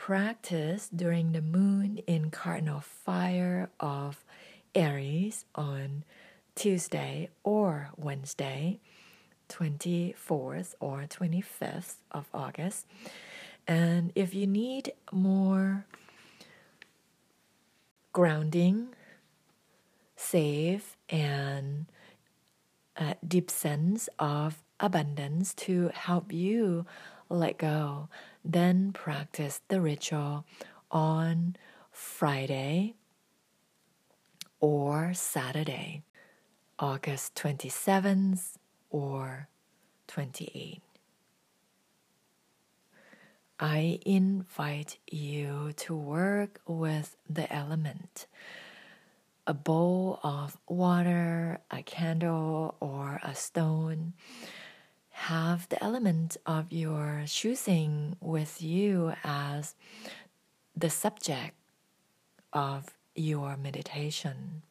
practice 0.00 0.88
during 0.88 1.32
the 1.32 1.42
moon 1.42 1.98
in 2.06 2.30
cardinal 2.30 2.80
fire 2.80 3.68
of 3.78 4.24
Aries 4.74 5.44
on 5.54 6.04
Tuesday 6.54 7.28
or 7.44 7.90
Wednesday, 7.98 8.80
24th 9.50 10.74
or 10.80 11.02
25th 11.02 11.96
of 12.12 12.26
August. 12.32 12.86
And 13.68 14.10
if 14.14 14.34
you 14.34 14.46
need 14.46 14.94
more 15.12 15.84
grounding, 18.14 18.94
safe, 20.16 20.96
and 21.10 21.84
a 22.96 23.16
deep 23.28 23.50
sense 23.50 24.08
of 24.18 24.62
abundance 24.80 25.52
to 25.56 25.90
help 25.92 26.32
you 26.32 26.86
let 27.28 27.58
go 27.58 28.08
then 28.44 28.92
practice 28.92 29.60
the 29.68 29.80
ritual 29.80 30.44
on 30.90 31.56
Friday 31.90 32.94
or 34.60 35.12
Saturday, 35.14 36.02
August 36.78 37.34
27th 37.34 38.56
or 38.90 39.48
28th. 40.08 40.80
I 43.58 43.98
invite 44.06 44.96
you 45.10 45.72
to 45.76 45.94
work 45.94 46.60
with 46.66 47.16
the 47.28 47.52
element. 47.52 48.26
A 49.46 49.52
bowl 49.52 50.18
of 50.22 50.56
water, 50.66 51.60
a 51.70 51.82
candle, 51.82 52.76
or 52.80 53.20
a 53.22 53.34
stone 53.34 54.14
have 55.28 55.68
the 55.68 55.82
element 55.84 56.36
of 56.46 56.72
your 56.72 57.24
choosing 57.26 58.16
with 58.20 58.62
you 58.62 59.12
as 59.22 59.74
the 60.76 60.90
subject 60.90 61.54
of 62.52 62.86
your 63.14 63.56
meditation. 63.56 64.62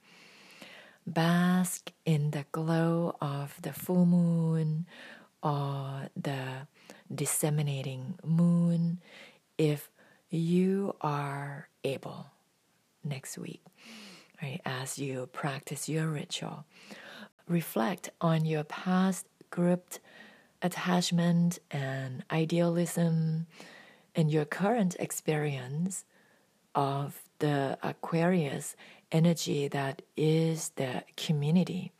bask 1.06 1.92
in 2.06 2.32
the 2.32 2.46
glow 2.52 3.16
of 3.22 3.60
the 3.62 3.74
full 3.74 4.06
moon 4.06 4.86
or 5.42 6.10
the 6.16 6.68
disseminating 7.14 8.16
moon 8.24 9.00
if 9.58 9.90
you 10.30 10.96
are 11.02 11.68
able 11.84 12.28
next 13.04 13.38
week, 13.38 13.64
right? 14.42 14.62
As 14.66 15.00
you 15.00 15.28
practice 15.34 15.90
your 15.90 16.08
ritual, 16.08 16.66
reflect 17.48 18.10
on 18.22 18.46
your 18.46 18.64
past 18.64 19.26
grouped 19.50 20.00
attachment 20.62 21.60
and 21.72 22.24
idealism 22.32 23.48
and 24.16 24.32
your 24.32 24.46
current 24.46 24.96
experience 25.00 26.06
of 26.76 27.22
the 27.40 27.78
Aquarius 27.82 28.76
energy 29.12 29.68
that 29.68 30.02
is 30.18 30.70
the 30.76 31.04
community, 31.16 31.92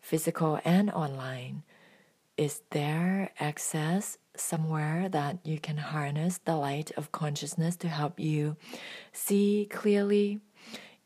physical 0.00 0.60
and 0.64 0.90
online. 0.90 1.62
Is 2.36 2.62
there 2.70 3.30
access 3.38 4.18
somewhere 4.36 5.08
that 5.08 5.38
you 5.44 5.58
can 5.58 5.76
harness 5.76 6.38
the 6.38 6.56
light 6.56 6.90
of 6.96 7.12
consciousness 7.12 7.76
to 7.76 7.88
help 7.88 8.18
you 8.18 8.56
see 9.12 9.68
clearly? 9.70 10.40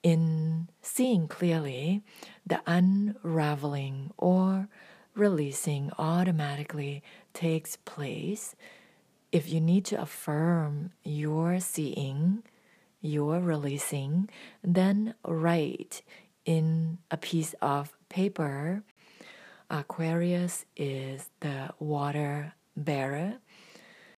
In 0.03 0.69
seeing 0.81 1.27
clearly, 1.27 2.03
the 2.47 2.61
unraveling 2.67 4.13
or 4.17 4.69
releasing 5.19 5.91
automatically 5.99 7.03
takes 7.35 7.77
place. 7.77 8.55
If 9.33 9.51
you 9.51 9.61
need 9.61 9.85
to 9.87 10.01
affirm 10.01 10.93
your 11.05 11.61
seeing, 11.61 12.43
your 13.01 13.41
releasing, 13.41 14.31
then 14.63 15.15
write 15.25 16.03
in 16.45 16.99
a 17.11 17.17
piece 17.17 17.55
of 17.61 17.97
paper. 18.09 18.83
Aquarius 19.71 20.65
is 20.77 21.29
the 21.41 21.71
water 21.79 22.55
bearer, 22.77 23.35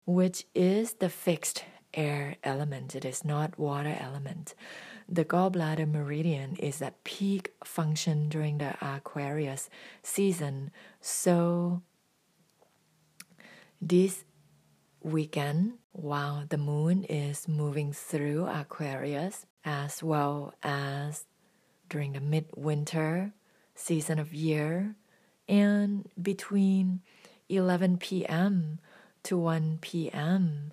which 0.05 0.45
is 0.53 0.93
the 0.93 1.09
fixed 1.09 1.65
air 1.93 2.35
element. 2.43 2.95
It 2.95 3.03
is 3.03 3.25
not 3.25 3.57
water 3.57 3.97
element. 3.99 4.53
The 5.11 5.25
gallbladder 5.25 5.91
meridian 5.91 6.55
is 6.57 6.83
at 6.83 7.03
peak 7.03 7.53
function 7.63 8.29
during 8.29 8.59
the 8.59 8.75
Aquarius 8.79 9.67
season. 10.03 10.69
So 11.01 11.81
this 13.81 14.23
weekend, 15.01 15.79
while 15.93 16.43
the 16.47 16.59
moon 16.59 17.05
is 17.05 17.47
moving 17.47 17.91
through 17.91 18.45
Aquarius, 18.45 19.47
as 19.65 20.03
well 20.03 20.53
as 20.61 21.25
during 21.89 22.13
the 22.13 22.21
midwinter 22.21 23.33
season 23.73 24.19
of 24.19 24.31
year, 24.31 24.93
and 25.47 26.07
between 26.21 27.01
11 27.49 27.97
p.m. 27.97 28.77
to 29.23 29.39
1 29.39 29.79
p.m. 29.81 30.71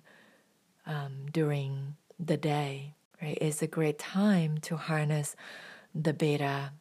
Um, 0.85 1.25
during 1.31 1.95
the 2.19 2.37
day 2.37 2.93
right? 3.21 3.37
It's 3.39 3.61
a 3.61 3.67
great 3.67 3.99
time 3.99 4.57
to 4.59 4.77
harness 4.77 5.35
the 5.93 6.13
beta 6.13 6.71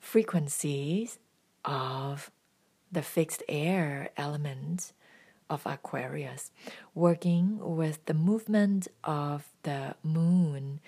frequencies 0.00 1.18
of 1.64 2.30
the 2.90 3.02
fixed 3.02 3.42
air 3.48 4.10
element 4.16 4.92
of 5.48 5.62
Aquarius. 5.66 6.50
Working 6.94 7.58
with 7.76 8.04
the 8.06 8.14
movement 8.14 8.88
of 9.04 9.48
the 9.62 9.94
moon 10.02 10.80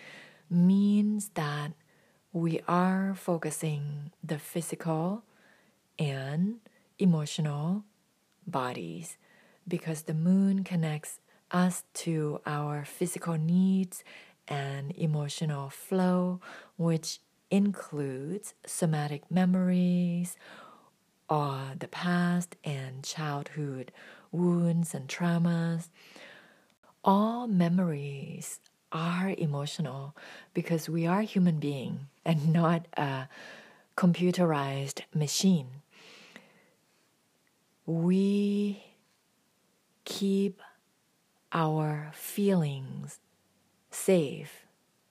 means 0.50 1.30
that 1.34 1.72
we 2.32 2.60
are 2.68 3.14
focusing 3.14 4.12
the 4.22 4.38
physical 4.38 5.22
and 5.98 6.56
emotional 6.98 7.84
bodies 8.46 9.16
because 9.66 10.02
the 10.02 10.14
moon 10.14 10.64
connects 10.64 11.20
us 11.50 11.84
to 11.94 12.40
our 12.46 12.84
physical 12.84 13.38
needs 13.38 14.04
and 14.48 14.92
emotional 14.96 15.70
flow, 15.70 16.40
which 16.76 17.20
includes 17.50 18.54
somatic 18.66 19.30
memories 19.30 20.36
or 21.28 21.58
the 21.78 21.88
past 21.88 22.56
and 22.64 23.04
childhood 23.04 23.92
wounds 24.32 24.94
and 24.94 25.08
traumas. 25.08 25.88
All 27.04 27.46
memories 27.46 28.60
are 28.92 29.34
emotional 29.36 30.16
because 30.54 30.88
we 30.88 31.06
are 31.06 31.22
human 31.22 31.58
being 31.58 32.08
and 32.24 32.52
not 32.52 32.86
a 32.94 33.28
computerized 33.96 35.02
machine. 35.14 35.82
We 37.86 38.84
keep 40.04 40.60
our 41.52 42.10
feelings 42.14 43.18
safe 43.98 44.66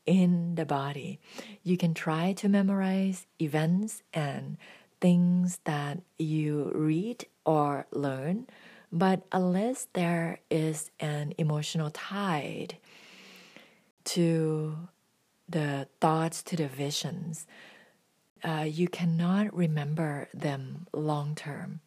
in 0.06 0.56
the 0.56 0.66
body. 0.66 1.20
You 1.64 1.78
can 1.78 1.94
try 1.94 2.34
to 2.34 2.50
memorize 2.50 3.28
events 3.40 4.02
and 4.14 4.58
things 5.02 5.60
that 5.66 6.00
you 6.18 6.72
read 6.74 7.26
or 7.46 7.86
learn, 7.92 8.48
but 8.92 9.24
unless 9.32 9.88
there 9.94 10.40
is 10.50 10.90
an 11.00 11.34
emotional 11.38 11.92
tide 11.92 12.78
to 14.06 14.78
the 15.50 15.88
thoughts, 16.00 16.42
to 16.44 16.56
the 16.56 16.68
visions, 16.68 17.46
uh, 18.44 18.66
you 18.68 18.88
cannot 18.88 19.54
remember 19.56 20.30
them 20.34 20.88
long 20.94 21.36
term. 21.36 21.82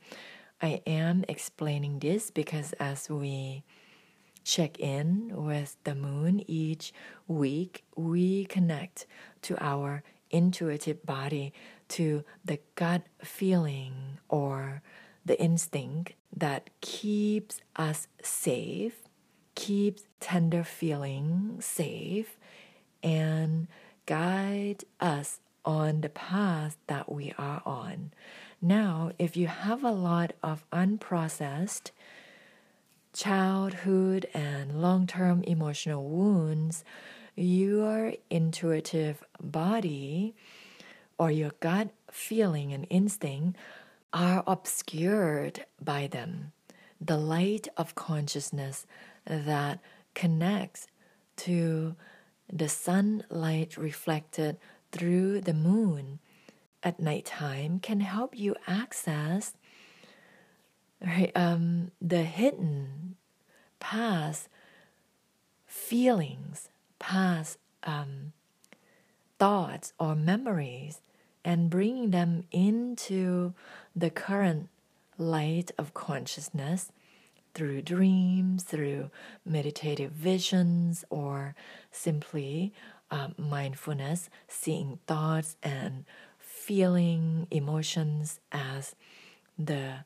I 0.60 0.82
am 0.86 1.24
explaining 1.28 2.00
this 2.00 2.30
because 2.30 2.74
as 2.74 3.08
we 3.08 3.64
check 4.44 4.78
in 4.78 5.30
with 5.34 5.76
the 5.84 5.94
moon 5.94 6.42
each 6.46 6.92
week, 7.26 7.84
we 7.96 8.44
connect 8.46 9.06
to 9.42 9.62
our 9.62 10.02
intuitive 10.30 11.04
body, 11.04 11.52
to 11.88 12.24
the 12.44 12.60
gut 12.74 13.02
feeling 13.22 14.18
or 14.28 14.82
the 15.24 15.40
instinct 15.40 16.12
that 16.34 16.70
keeps 16.80 17.60
us 17.76 18.06
safe, 18.22 19.08
keeps 19.54 20.04
tender 20.20 20.64
feeling 20.64 21.56
safe, 21.60 22.36
and 23.02 23.66
guide 24.06 24.84
us 25.00 25.40
on 25.64 26.00
the 26.00 26.08
path 26.08 26.76
that 26.86 27.10
we 27.12 27.34
are 27.36 27.62
on. 27.66 28.12
Now, 28.62 29.12
if 29.18 29.36
you 29.36 29.46
have 29.46 29.84
a 29.84 29.90
lot 29.90 30.32
of 30.42 30.64
unprocessed 30.70 31.90
childhood 33.12 34.26
and 34.34 34.80
long 34.80 35.06
term 35.06 35.42
emotional 35.44 36.08
wounds, 36.08 36.84
your 37.36 38.14
intuitive 38.28 39.22
body 39.40 40.34
or 41.18 41.30
your 41.30 41.52
gut 41.60 41.90
feeling 42.10 42.72
and 42.72 42.86
instinct 42.90 43.58
are 44.12 44.42
obscured 44.46 45.64
by 45.82 46.06
them. 46.06 46.52
The 47.00 47.16
light 47.16 47.68
of 47.76 47.94
consciousness 47.94 48.86
that 49.24 49.80
connects 50.14 50.86
to 51.36 51.94
the 52.52 52.68
sunlight 52.68 53.76
reflected 53.76 54.58
through 54.92 55.40
the 55.40 55.54
moon 55.54 56.18
at 56.82 57.00
nighttime 57.00 57.78
can 57.78 58.00
help 58.00 58.36
you 58.38 58.56
access 58.66 59.54
right, 61.04 61.32
um, 61.34 61.90
the 62.00 62.22
hidden 62.22 63.16
past 63.78 64.48
feelings, 65.66 66.68
past 66.98 67.58
um, 67.84 68.32
thoughts 69.38 69.92
or 69.98 70.14
memories, 70.14 71.00
and 71.44 71.70
bringing 71.70 72.10
them 72.10 72.44
into 72.52 73.54
the 73.96 74.10
current 74.10 74.68
light 75.16 75.70
of 75.78 75.94
consciousness 75.94 76.92
through 77.54 77.82
dreams, 77.82 78.62
through 78.62 79.10
meditative 79.44 80.12
visions, 80.12 81.04
or 81.10 81.54
simply 81.90 82.72
uh, 83.10 83.28
mindfulness, 83.36 84.30
seeing 84.46 84.98
thoughts 85.06 85.56
and 85.62 86.04
feeling 86.38 87.46
emotions 87.50 88.40
as 88.52 88.94
the 89.58 90.04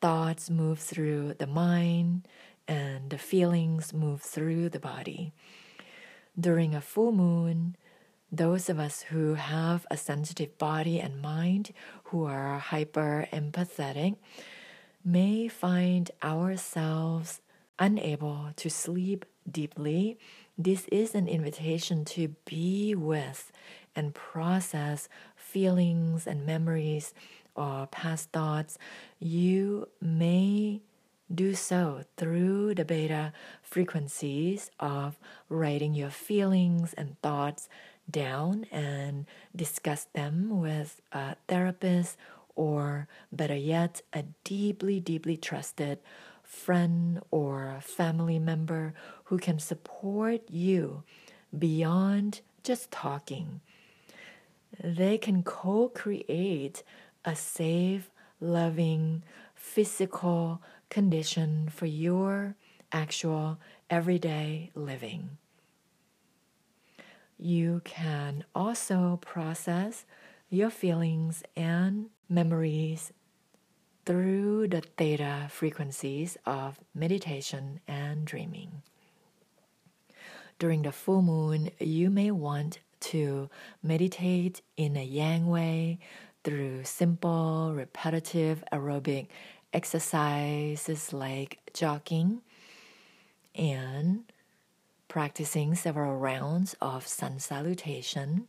thoughts 0.00 0.50
move 0.50 0.78
through 0.78 1.34
the 1.34 1.46
mind 1.46 2.26
and 2.68 3.10
the 3.10 3.18
feelings 3.18 3.92
move 3.92 4.22
through 4.22 4.68
the 4.68 4.80
body. 4.80 5.32
During 6.38 6.74
a 6.74 6.80
full 6.80 7.12
moon, 7.12 7.76
those 8.30 8.68
of 8.68 8.78
us 8.78 9.02
who 9.02 9.34
have 9.34 9.86
a 9.90 9.96
sensitive 9.96 10.58
body 10.58 11.00
and 11.00 11.22
mind, 11.22 11.72
who 12.04 12.24
are 12.24 12.58
hyper 12.58 13.28
empathetic, 13.32 14.16
may 15.04 15.48
find 15.48 16.10
ourselves 16.22 17.40
unable 17.78 18.48
to 18.56 18.68
sleep 18.68 19.24
deeply. 19.50 20.18
This 20.58 20.86
is 20.90 21.14
an 21.14 21.28
invitation 21.28 22.04
to 22.06 22.34
be 22.44 22.94
with 22.94 23.52
and 23.94 24.14
process 24.14 25.08
feelings 25.36 26.26
and 26.26 26.44
memories 26.44 27.14
or 27.56 27.86
past 27.86 28.30
thoughts, 28.32 28.78
you 29.18 29.88
may 30.00 30.80
do 31.34 31.54
so 31.54 32.02
through 32.16 32.74
the 32.74 32.84
beta 32.84 33.32
frequencies 33.62 34.70
of 34.78 35.18
writing 35.48 35.94
your 35.94 36.10
feelings 36.10 36.94
and 36.94 37.20
thoughts 37.20 37.68
down 38.08 38.64
and 38.70 39.26
discuss 39.54 40.04
them 40.14 40.60
with 40.60 41.00
a 41.12 41.34
therapist 41.48 42.16
or 42.54 43.08
better 43.32 43.56
yet 43.56 44.02
a 44.12 44.22
deeply 44.44 45.00
deeply 45.00 45.36
trusted 45.36 45.98
friend 46.42 47.20
or 47.30 47.78
family 47.82 48.38
member 48.38 48.94
who 49.24 49.36
can 49.36 49.58
support 49.58 50.40
you 50.48 51.02
beyond 51.56 52.40
just 52.62 52.90
talking. 52.90 53.60
They 54.82 55.18
can 55.18 55.42
co-create 55.42 56.82
a 57.26 57.34
safe 57.36 58.10
loving 58.40 59.22
physical 59.54 60.62
condition 60.88 61.68
for 61.68 61.86
your 61.86 62.54
actual 62.92 63.58
everyday 63.90 64.70
living. 64.74 65.36
You 67.36 67.82
can 67.84 68.44
also 68.54 69.18
process 69.20 70.06
your 70.48 70.70
feelings 70.70 71.42
and 71.56 72.08
memories 72.28 73.12
through 74.06 74.68
the 74.68 74.82
theta 74.96 75.48
frequencies 75.50 76.38
of 76.46 76.78
meditation 76.94 77.80
and 77.88 78.24
dreaming. 78.24 78.82
During 80.58 80.82
the 80.82 80.92
full 80.92 81.20
moon, 81.20 81.70
you 81.80 82.08
may 82.08 82.30
want 82.30 82.78
to 83.00 83.50
meditate 83.82 84.62
in 84.76 84.96
a 84.96 85.04
yang 85.04 85.46
way 85.48 85.98
through 86.46 86.84
simple, 86.84 87.72
repetitive 87.74 88.62
aerobic 88.72 89.26
exercises 89.72 91.12
like 91.12 91.58
jogging 91.74 92.40
and 93.56 94.20
practicing 95.08 95.74
several 95.74 96.16
rounds 96.16 96.76
of 96.80 97.04
sun 97.04 97.40
salutation. 97.40 98.46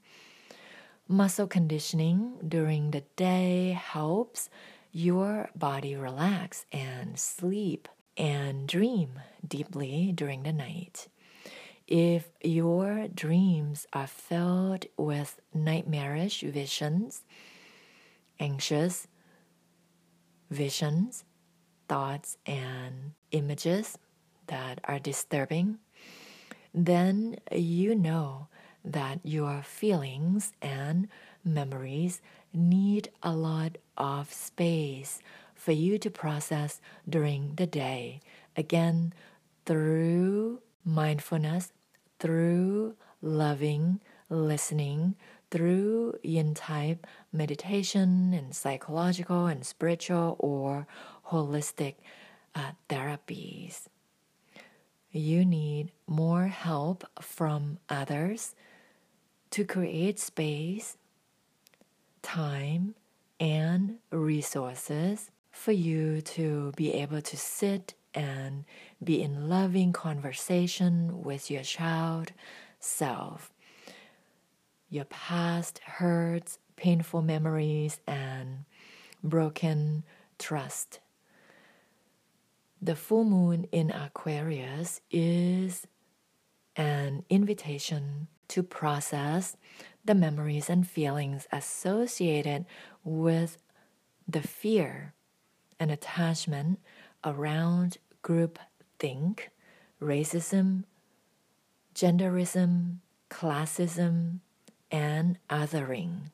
Muscle 1.07 1.47
conditioning 1.47 2.35
during 2.47 2.91
the 2.91 3.01
day 3.15 3.71
helps 3.71 4.51
your 4.91 5.49
body 5.55 5.95
relax 5.95 6.67
and 6.71 7.17
sleep 7.17 7.87
and 8.15 8.67
dream 8.67 9.19
deeply 9.45 10.11
during 10.13 10.43
the 10.43 10.53
night. 10.53 11.07
If 11.87 12.29
your 12.43 13.07
dreams 13.07 13.87
are 13.91 14.05
filled 14.05 14.85
with 14.97 15.41
nightmarish 15.51 16.41
visions, 16.41 17.23
anxious 18.39 19.07
visions, 20.49 21.23
thoughts, 21.87 22.37
and 22.45 23.13
images 23.31 23.97
that 24.47 24.79
are 24.85 24.99
disturbing, 24.99 25.79
then 26.73 27.37
you 27.51 27.95
know 27.95 28.47
that 28.83 29.19
your 29.23 29.61
feelings 29.61 30.53
and 30.61 31.07
memories 31.43 32.21
need 32.53 33.09
a 33.21 33.33
lot 33.33 33.77
of 33.97 34.31
space 34.31 35.19
for 35.55 35.71
you 35.71 35.97
to 35.97 36.09
process 36.09 36.79
during 37.09 37.55
the 37.55 37.67
day. 37.67 38.21
Again, 38.55 39.13
through 39.65 40.61
mindfulness 40.85 41.73
through 42.19 42.95
loving 43.21 43.99
listening, 44.29 45.15
through 45.51 46.17
yin 46.23 46.53
type 46.53 47.07
meditation 47.31 48.33
and 48.33 48.55
psychological 48.55 49.45
and 49.45 49.65
spiritual 49.65 50.35
or 50.39 50.87
holistic 51.27 51.95
uh, 52.55 52.71
therapies. 52.89 53.87
You 55.11 55.45
need 55.45 55.91
more 56.05 56.47
help 56.47 57.05
from 57.21 57.79
others 57.89 58.55
to 59.51 59.63
create 59.63 60.19
space, 60.19 60.97
time, 62.21 62.95
and 63.39 63.97
resources 64.11 65.31
for 65.51 65.71
you 65.71 66.21
to 66.21 66.71
be 66.75 66.93
able 66.93 67.21
to 67.21 67.37
sit 67.37 67.93
and 68.13 68.65
be 69.03 69.21
in 69.21 69.47
loving 69.47 69.93
conversation 69.93 71.23
with 71.23 71.49
your 71.49 71.63
child 71.63 72.31
self. 72.79 73.51
Your 74.89 75.05
past 75.05 75.79
hurts, 75.79 76.59
painful 76.75 77.21
memories, 77.21 77.99
and 78.07 78.65
broken 79.23 80.03
trust. 80.39 80.99
The 82.81 82.95
full 82.95 83.25
moon 83.25 83.65
in 83.71 83.91
Aquarius 83.91 85.01
is 85.11 85.87
an 86.75 87.25
invitation 87.29 88.27
to 88.49 88.63
process 88.63 89.57
the 90.05 90.15
memories 90.15 90.69
and 90.69 90.87
feelings 90.87 91.47
associated 91.51 92.65
with 93.03 93.57
the 94.27 94.41
fear 94.41 95.13
and 95.79 95.91
attachment 95.91 96.79
around 97.25 97.97
group 98.21 98.59
think, 98.99 99.49
racism, 100.01 100.83
genderism, 101.93 102.97
classism, 103.29 104.39
and 104.91 105.37
othering. 105.49 106.31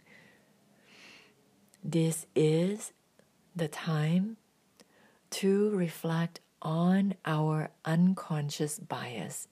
This 1.83 2.25
is 2.35 2.93
the 3.55 3.67
time 3.67 4.37
to 5.31 5.69
reflect 5.71 6.39
on 6.61 7.15
our 7.25 7.69
unconscious 7.83 8.79
bias 8.79 9.47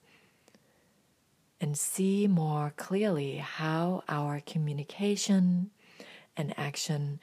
and 1.60 1.78
see 1.78 2.26
more 2.26 2.72
clearly 2.76 3.36
how 3.36 4.02
our 4.08 4.40
communication 4.40 5.70
and 6.36 6.58
action 6.58 7.20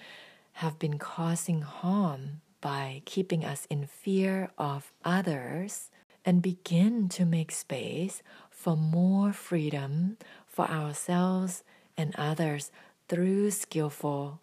have 0.53 0.77
been 0.79 0.97
causing 0.97 1.61
harm 1.61 2.41
by 2.61 3.01
keeping 3.05 3.43
us 3.43 3.65
in 3.69 3.85
fear 3.85 4.51
of 4.57 4.91
others 5.03 5.89
and 6.25 6.41
begin 6.41 7.09
to 7.09 7.25
make 7.25 7.51
space 7.51 8.21
for 8.49 8.75
more 8.75 9.31
freedom 9.33 10.17
for 10.59 10.69
ourselves 10.69 11.63
and 11.95 12.13
others 12.17 12.69
through 13.07 13.49
skillful 13.49 14.41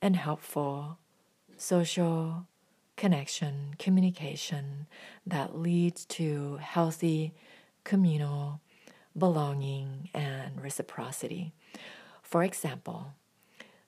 and 0.00 0.16
helpful 0.16 0.96
social 1.58 2.46
connection, 2.96 3.74
communication 3.78 4.86
that 5.26 5.54
leads 5.54 6.06
to 6.06 6.56
healthy 6.62 7.34
communal 7.84 8.58
belonging 9.14 10.08
and 10.14 10.62
reciprocity. 10.62 11.52
For 12.22 12.42
example, 12.42 13.12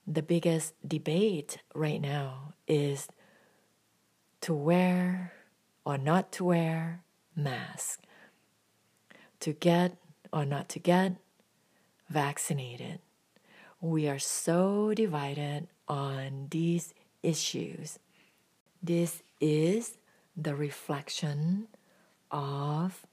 the 0.07 0.23
biggest 0.23 0.75
debate 0.87 1.57
right 1.75 2.03
now 2.03 2.53
is 2.67 3.09
to 4.43 4.53
wear 4.53 5.33
or 5.87 5.97
not 5.97 6.33
to 6.33 6.45
wear 6.45 7.01
mask, 7.35 8.03
to 9.41 9.55
get 9.55 9.97
or 10.33 10.45
not 10.45 10.69
to 10.71 10.79
get 10.79 11.17
vaccinated. 12.09 13.01
We 13.81 14.09
are 14.09 14.19
so 14.19 14.93
divided 14.95 15.69
on 15.87 16.49
these 16.51 16.95
issues. 17.23 17.99
This 18.83 19.23
is 19.41 19.99
the 20.37 20.55
reflection 20.55 21.69
of 22.31 23.07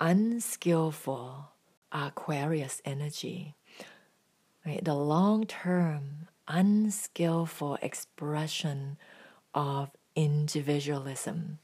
unskillful 0.00 1.50
Aquarius 1.92 2.82
energy 2.84 3.54
right? 4.64 4.84
The 4.84 4.94
long 4.94 5.46
term, 5.46 6.28
unskillful 6.48 7.78
expression 7.82 8.96
of 9.54 9.90
individualism. 10.16 11.58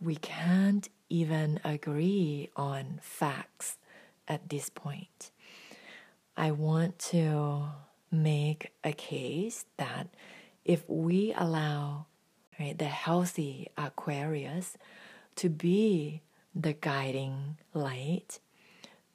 We 0.00 0.16
can't 0.16 0.88
even 1.08 1.60
agree 1.64 2.50
on 2.56 3.00
facts 3.02 3.78
at 4.28 4.48
this 4.48 4.68
point. 4.68 5.30
I 6.36 6.50
want 6.50 6.98
to 7.10 7.68
make 8.10 8.72
a 8.82 8.92
case 8.92 9.66
that 9.76 10.08
if 10.64 10.88
we 10.88 11.32
allow 11.36 12.06
right, 12.58 12.76
the 12.78 12.86
healthy 12.86 13.68
Aquarius 13.76 14.76
to 15.36 15.48
be 15.48 16.22
the 16.54 16.72
guiding 16.72 17.58
light 17.72 18.38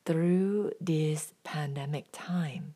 through 0.05 0.71
this 0.81 1.33
pandemic 1.43 2.05
time, 2.11 2.75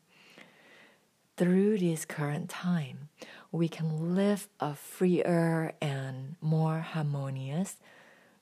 through 1.36 1.78
this 1.78 2.04
current 2.04 2.48
time, 2.48 3.08
we 3.50 3.68
can 3.68 4.14
live 4.14 4.48
a 4.60 4.74
freer 4.74 5.72
and 5.80 6.36
more 6.40 6.80
harmonious 6.80 7.76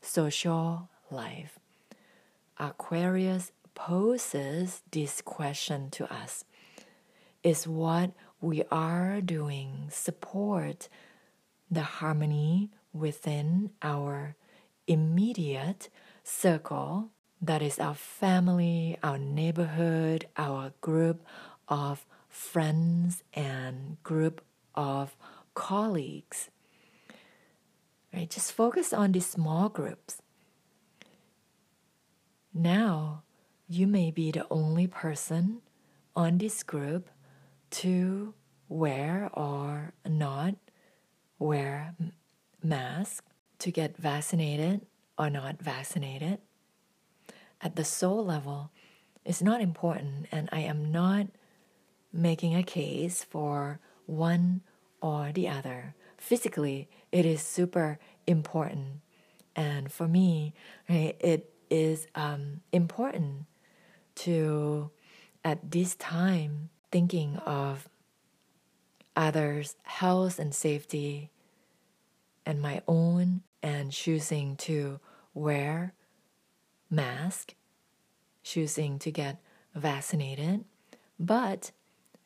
social 0.00 0.88
life. 1.10 1.58
Aquarius 2.58 3.50
poses 3.74 4.82
this 4.90 5.20
question 5.20 5.90
to 5.90 6.12
us 6.12 6.44
Is 7.42 7.66
what 7.66 8.12
we 8.40 8.62
are 8.70 9.20
doing 9.20 9.88
support 9.90 10.88
the 11.70 11.82
harmony 11.82 12.70
within 12.92 13.70
our 13.82 14.36
immediate 14.86 15.88
circle 16.22 17.10
that 17.40 17.60
is 17.60 17.78
our 17.80 17.94
family, 17.94 18.96
our 19.02 19.18
neighborhood, 19.18 20.26
our 20.36 20.72
group 20.80 21.26
of 21.66 22.06
friends 22.28 23.24
and 23.34 24.00
group 24.04 24.42
of 24.74 25.16
colleagues. 25.54 26.50
Right? 28.14 28.30
Just 28.30 28.52
focus 28.52 28.92
on 28.92 29.12
these 29.12 29.26
small 29.26 29.68
groups. 29.68 30.22
Now, 32.54 33.22
you 33.72 33.86
may 33.86 34.10
be 34.10 34.30
the 34.30 34.46
only 34.50 34.86
person 34.86 35.62
on 36.14 36.36
this 36.36 36.62
group 36.62 37.08
to 37.70 38.34
wear 38.68 39.30
or 39.32 39.94
not 40.06 40.56
wear 41.38 41.94
mask, 42.62 43.24
to 43.58 43.70
get 43.70 43.96
vaccinated 43.96 44.84
or 45.18 45.30
not 45.30 45.62
vaccinated. 45.62 46.38
At 47.62 47.76
the 47.76 47.84
soul 47.84 48.24
level, 48.24 48.70
it's 49.24 49.40
not 49.40 49.60
important, 49.60 50.26
and 50.30 50.48
I 50.52 50.60
am 50.60 50.92
not 50.92 51.28
making 52.12 52.54
a 52.54 52.62
case 52.62 53.24
for 53.24 53.80
one 54.04 54.60
or 55.00 55.32
the 55.32 55.48
other. 55.48 55.94
Physically, 56.18 56.90
it 57.10 57.24
is 57.24 57.40
super 57.40 57.98
important. 58.26 59.00
And 59.56 59.90
for 59.90 60.06
me, 60.06 60.54
right, 60.90 61.16
it 61.20 61.54
is 61.70 62.06
um, 62.14 62.60
important 62.72 63.46
to, 64.16 64.90
at 65.44 65.70
this 65.70 65.94
time, 65.96 66.70
thinking 66.90 67.36
of 67.38 67.88
others' 69.16 69.76
health 69.82 70.38
and 70.38 70.54
safety 70.54 71.30
and 72.44 72.60
my 72.60 72.82
own 72.88 73.42
and 73.62 73.92
choosing 73.92 74.56
to 74.56 75.00
wear 75.34 75.94
mask, 76.90 77.54
choosing 78.42 78.98
to 78.98 79.10
get 79.10 79.40
vaccinated, 79.74 80.64
but 81.18 81.70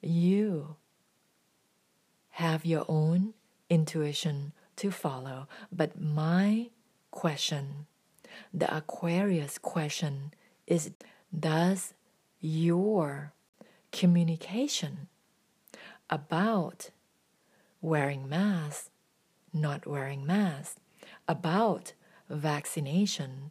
you 0.02 0.76
have 2.30 2.64
your 2.64 2.84
own 2.88 3.34
intuition 3.70 4.52
to 4.76 4.90
follow. 4.90 5.48
But 5.72 6.00
my 6.00 6.70
question, 7.10 7.86
the 8.52 8.74
Aquarius 8.74 9.58
question, 9.58 10.32
is 10.66 10.90
Does 11.38 11.94
your 12.40 13.32
communication 13.92 15.08
about 16.08 16.90
wearing 17.80 18.28
masks, 18.28 18.90
not 19.52 19.86
wearing 19.86 20.26
masks, 20.26 20.80
about 21.28 21.92
vaccination, 22.28 23.50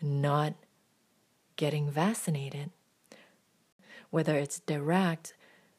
not 0.00 0.54
getting 1.56 1.90
vaccinated, 1.90 2.70
whether 4.10 4.36
it's 4.36 4.60
direct 4.60 5.34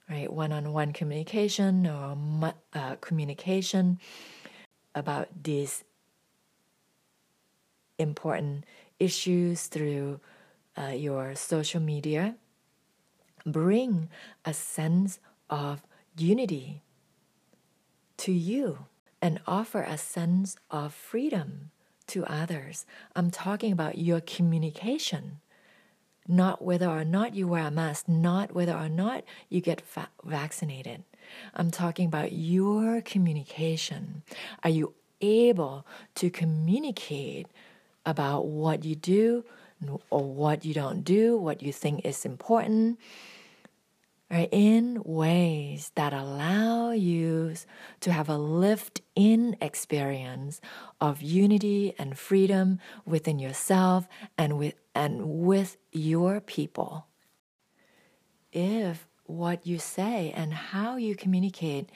right? 0.09 0.31
One 0.31 0.51
on 0.51 0.73
one 0.73 0.93
communication 0.93 1.87
or 1.87 2.53
uh, 2.73 2.95
communication 3.01 3.99
about 4.95 5.27
these 5.43 5.83
important 7.97 8.65
issues 8.99 9.67
through 9.67 10.19
uh, 10.77 10.87
your 10.87 11.35
social 11.35 11.81
media. 11.81 12.35
Bring 13.45 14.09
a 14.45 14.53
sense 14.53 15.19
of 15.49 15.81
unity 16.17 16.81
to 18.17 18.31
you 18.31 18.85
and 19.21 19.39
offer 19.45 19.81
a 19.81 19.97
sense 19.97 20.55
of 20.71 20.93
freedom 20.93 21.71
to 22.07 22.25
others. 22.25 22.85
I'm 23.15 23.31
talking 23.31 23.71
about 23.71 23.97
your 23.97 24.21
communication 24.21 25.39
not 26.27 26.61
whether 26.61 26.87
or 26.87 27.03
not 27.03 27.35
you 27.35 27.47
wear 27.47 27.63
a 27.67 27.71
mask, 27.71 28.07
not 28.07 28.53
whether 28.53 28.73
or 28.73 28.89
not 28.89 29.23
you 29.49 29.61
get 29.61 29.81
fa- 29.81 30.09
vaccinated. 30.23 31.03
I'm 31.53 31.71
talking 31.71 32.05
about 32.05 32.31
your 32.31 33.01
communication. 33.01 34.23
Are 34.63 34.69
you 34.69 34.93
able 35.21 35.85
to 36.15 36.29
communicate 36.29 37.47
about 38.05 38.45
what 38.45 38.83
you 38.83 38.95
do 38.95 39.43
or 40.09 40.23
what 40.23 40.65
you 40.65 40.73
don't 40.73 41.03
do, 41.03 41.37
what 41.37 41.61
you 41.61 41.73
think 41.73 42.05
is 42.05 42.25
important? 42.25 42.99
right, 44.33 44.49
in 44.51 45.01
ways 45.05 45.91
that 45.95 46.11
allow 46.11 46.91
you 46.91 47.53
to 47.99 48.11
have 48.11 48.29
a 48.29 48.37
lived 48.37 49.01
in 49.15 49.55
experience 49.61 50.59
of 50.99 51.21
unity 51.21 51.93
and 51.99 52.17
freedom 52.17 52.79
within 53.05 53.37
yourself 53.37 54.07
and 54.37 54.57
with, 54.57 54.73
and 54.95 55.23
with 55.23 55.77
your 55.91 56.41
people. 56.41 57.05
If 58.51 59.07
what 59.25 59.67
you 59.67 59.77
say 59.77 60.33
and 60.35 60.53
how 60.53 60.97
you 60.97 61.15
communicate 61.15 61.89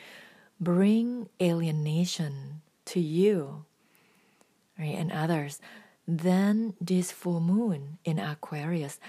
bring 0.60 1.30
alienation 1.42 2.62
to 2.86 3.00
you 3.00 3.66
right, 4.78 4.96
and 4.96 5.12
others, 5.12 5.60
then 6.08 6.74
this 6.80 7.12
full 7.12 7.42
moon 7.42 7.98
in 8.06 8.18
Aquarius 8.18 9.00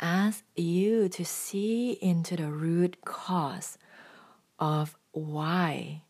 asks 0.00 0.42
you 0.56 1.08
to 1.08 1.24
see 1.24 1.92
into 1.92 2.36
the 2.36 2.50
root 2.50 3.04
cause 3.04 3.78
of 4.58 4.96
why 5.12 6.02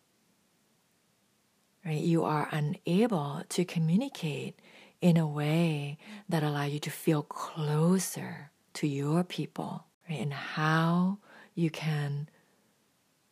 right 1.85 2.03
you 2.03 2.25
are 2.25 2.49
unable 2.51 3.43
to 3.49 3.65
communicate 3.65 4.59
in 5.01 5.17
a 5.17 5.27
way 5.27 5.99
that 6.29 6.43
allow 6.43 6.65
you 6.65 6.79
to 6.79 6.91
feel 6.91 7.23
closer 7.23 8.51
to 8.73 8.87
your 8.87 9.23
people 9.23 9.85
right? 10.09 10.21
and 10.21 10.33
how 10.33 11.19
you 11.55 11.71
can 11.71 12.29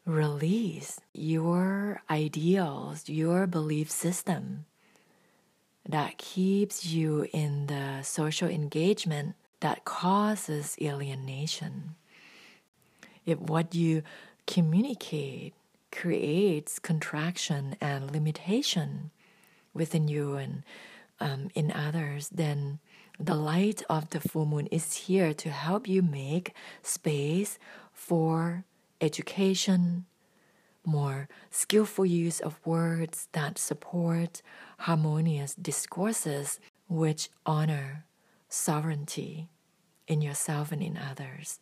release 0.05 1.01
your 1.13 2.03
ideals 2.09 3.09
your 3.09 3.47
belief 3.47 3.91
system 3.91 4.65
that 5.89 6.19
keeps 6.19 6.87
you 6.87 7.27
in 7.33 7.67
the 7.67 8.03
social 8.03 8.49
engagement 8.49 9.35
that 9.61 9.85
causes 9.85 10.77
alienation. 10.81 11.95
If 13.25 13.39
what 13.39 13.75
you 13.75 14.03
communicate 14.47 15.55
creates 15.91 16.79
contraction 16.79 17.77
and 17.81 18.11
limitation 18.11 19.11
within 19.73 20.09
you 20.09 20.37
and 20.37 20.63
um, 21.21 21.51
in 21.55 21.73
others, 21.73 22.29
then 22.29 22.79
the 23.19 23.35
light 23.35 23.83
of 23.89 24.11
the 24.11 24.21
full 24.21 24.47
moon 24.47 24.67
is 24.67 24.95
here 24.95 25.33
to 25.35 25.51
help 25.51 25.89
you 25.89 26.03
make 26.03 26.55
space 26.83 27.59
for 27.93 28.65
education, 29.01 30.05
more 30.85 31.29
skillful 31.51 32.05
use 32.05 32.41
of 32.41 32.61
words 32.65 33.29
that 33.33 33.59
support 33.59 34.43
harmonious 34.79 35.55
discourses 35.55 36.61
which 36.89 37.31
honor 37.45 38.05
sovereignty 38.49 39.49
in 40.07 40.21
yourself 40.23 40.73
and 40.73 40.83
in 40.83 40.97
others. 40.97 41.59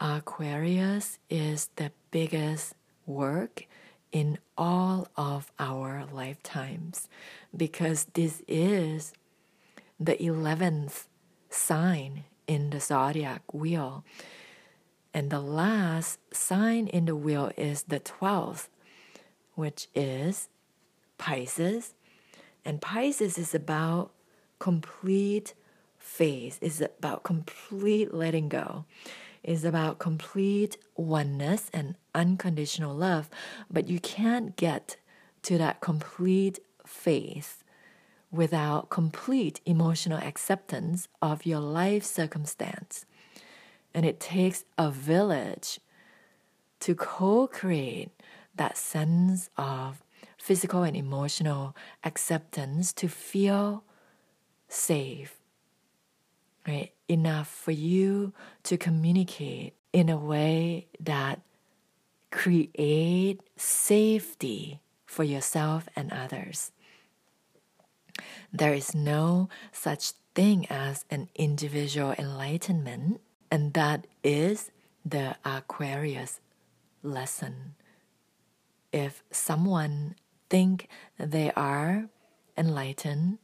Aquarius 0.00 1.18
is 1.30 1.70
the 1.76 1.92
biggest 2.10 2.74
work 3.06 3.66
in 4.10 4.38
all 4.56 5.08
of 5.16 5.50
our 5.58 6.04
lifetimes 6.12 7.08
because 7.56 8.06
this 8.14 8.42
is 8.46 9.12
the 9.98 10.16
11th 10.16 11.06
sign 11.50 12.24
in 12.46 12.70
the 12.70 12.80
zodiac 12.80 13.42
wheel. 13.52 14.04
And 15.12 15.30
the 15.30 15.40
last 15.40 16.18
sign 16.32 16.88
in 16.88 17.04
the 17.06 17.16
wheel 17.16 17.52
is 17.56 17.84
the 17.84 18.00
12th, 18.00 18.68
which 19.54 19.88
is 19.94 20.48
Pisces. 21.18 21.94
And 22.64 22.80
Pisces 22.80 23.36
is 23.38 23.54
about 23.54 24.12
complete 24.58 25.54
faith, 25.98 26.58
is 26.60 26.80
about 26.80 27.22
complete 27.22 28.14
letting 28.14 28.48
go, 28.48 28.84
is 29.42 29.64
about 29.64 29.98
complete 29.98 30.78
oneness 30.96 31.70
and 31.72 31.96
unconditional 32.14 32.94
love. 32.94 33.28
But 33.70 33.88
you 33.88 34.00
can't 34.00 34.56
get 34.56 34.96
to 35.42 35.58
that 35.58 35.80
complete 35.80 36.58
faith 36.86 37.62
without 38.30 38.90
complete 38.90 39.60
emotional 39.64 40.18
acceptance 40.18 41.08
of 41.22 41.46
your 41.46 41.60
life 41.60 42.02
circumstance. 42.02 43.04
And 43.92 44.04
it 44.04 44.18
takes 44.18 44.64
a 44.76 44.90
village 44.90 45.78
to 46.80 46.94
co 46.94 47.46
create 47.46 48.10
that 48.56 48.76
sense 48.76 49.50
of 49.56 50.03
physical 50.44 50.82
and 50.82 50.96
emotional 50.96 51.74
acceptance 52.04 52.92
to 52.92 53.08
feel 53.08 53.82
safe, 54.68 55.36
right? 56.68 56.92
enough 57.08 57.48
for 57.48 57.72
you 57.72 58.32
to 58.62 58.76
communicate 58.76 59.74
in 59.92 60.08
a 60.08 60.16
way 60.16 60.86
that 60.98 61.40
create 62.30 63.40
safety 63.56 64.80
for 65.06 65.24
yourself 65.24 65.88
and 65.94 66.12
others. 66.12 66.72
There 68.52 68.74
is 68.74 68.94
no 68.94 69.48
such 69.72 70.12
thing 70.34 70.66
as 70.70 71.04
an 71.10 71.28
individual 71.34 72.14
enlightenment, 72.18 73.20
and 73.50 73.72
that 73.74 74.06
is 74.22 74.70
the 75.04 75.36
Aquarius 75.44 76.40
lesson. 77.02 77.74
If 78.92 79.22
someone 79.30 80.14
think 80.54 80.86
they 81.18 81.50
are 81.56 82.06
enlightened 82.56 83.38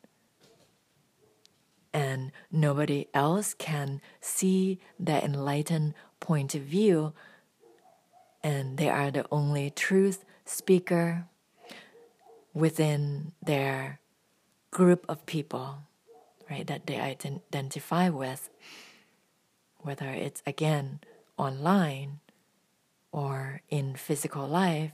and 1.93 2.31
nobody 2.53 3.09
else 3.13 3.53
can 3.53 4.01
see 4.21 4.79
the 4.97 5.19
enlightened 5.25 5.93
point 6.21 6.55
of 6.55 6.63
view 6.63 7.13
and 8.45 8.79
they 8.79 8.89
are 8.89 9.11
the 9.11 9.27
only 9.33 9.71
truth 9.71 10.25
speaker 10.45 11.25
within 12.55 13.33
their 13.43 13.99
group 14.71 15.05
of 15.09 15.27
people 15.27 15.79
right 16.49 16.69
that 16.69 16.87
they 16.87 17.01
identify 17.01 18.09
with 18.09 18.51
whether 19.79 20.11
it's 20.11 20.45
again 20.47 21.01
online 21.37 22.21
or 23.11 23.63
in 23.69 23.97
physical 23.97 24.47
life 24.47 24.93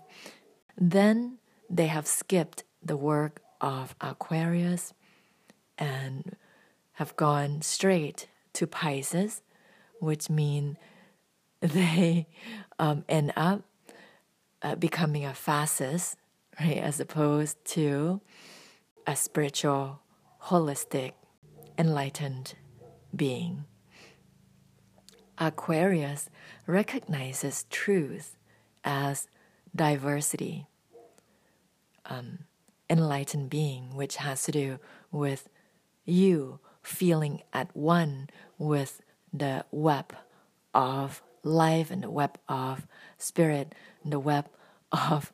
then 0.78 1.36
they 1.68 1.86
have 1.86 2.06
skipped 2.06 2.64
the 2.82 2.96
work 2.96 3.40
of 3.60 3.94
aquarius 4.00 4.92
and 5.78 6.36
have 6.94 7.16
gone 7.16 7.60
straight 7.62 8.28
to 8.52 8.66
pisces 8.66 9.42
which 10.00 10.28
mean 10.30 10.76
they 11.60 12.26
um, 12.78 13.04
end 13.08 13.32
up 13.36 13.62
uh, 14.62 14.74
becoming 14.74 15.24
a 15.24 15.34
fascist, 15.34 16.16
right, 16.60 16.78
as 16.78 17.00
opposed 17.00 17.62
to 17.64 18.20
a 19.06 19.16
spiritual, 19.16 20.00
holistic, 20.44 21.12
enlightened 21.78 22.54
being. 23.14 23.64
Aquarius 25.38 26.28
recognizes 26.66 27.66
truth 27.70 28.36
as 28.82 29.28
diversity, 29.74 30.66
um, 32.08 32.40
enlightened 32.88 33.50
being, 33.50 33.94
which 33.94 34.16
has 34.16 34.42
to 34.44 34.52
do 34.52 34.78
with 35.10 35.48
you 36.04 36.60
feeling 36.82 37.42
at 37.52 37.74
one 37.76 38.28
with 38.58 39.02
the 39.32 39.64
web 39.70 40.14
of 40.72 41.22
life 41.42 41.90
and 41.90 42.02
the 42.02 42.10
web 42.10 42.38
of 42.48 42.86
spirit 43.18 43.74
and 44.02 44.12
the 44.12 44.18
web 44.18 44.48
of 44.92 45.32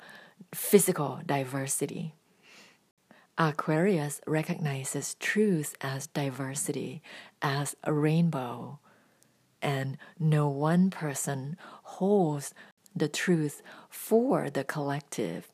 physical 0.54 1.20
diversity. 1.26 2.14
Aquarius 3.38 4.20
recognizes 4.26 5.14
truth 5.14 5.74
as 5.80 6.06
diversity, 6.06 7.02
as 7.40 7.74
a 7.82 7.92
rainbow, 7.92 8.78
and 9.62 9.96
no 10.18 10.48
one 10.48 10.90
person 10.90 11.56
holds 11.82 12.52
the 12.94 13.08
truth 13.08 13.62
for 13.88 14.50
the 14.50 14.64
collective. 14.64 15.48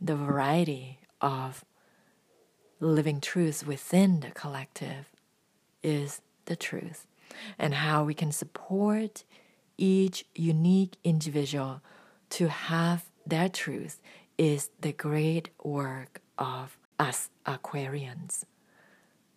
The 0.00 0.16
variety 0.16 1.00
of 1.20 1.64
living 2.80 3.20
truths 3.20 3.66
within 3.66 4.20
the 4.20 4.30
collective 4.30 5.10
is 5.82 6.20
the 6.44 6.56
truth 6.56 7.06
and 7.58 7.74
how 7.74 8.04
we 8.04 8.14
can 8.14 8.32
support 8.32 9.24
each 9.76 10.24
unique 10.34 10.96
individual 11.04 11.82
to 12.30 12.48
have 12.48 13.06
their 13.26 13.48
truth 13.48 14.00
is 14.36 14.70
the 14.80 14.92
great 14.92 15.50
work 15.62 16.20
of 16.38 16.78
us 16.98 17.30
Aquarians. 17.46 18.44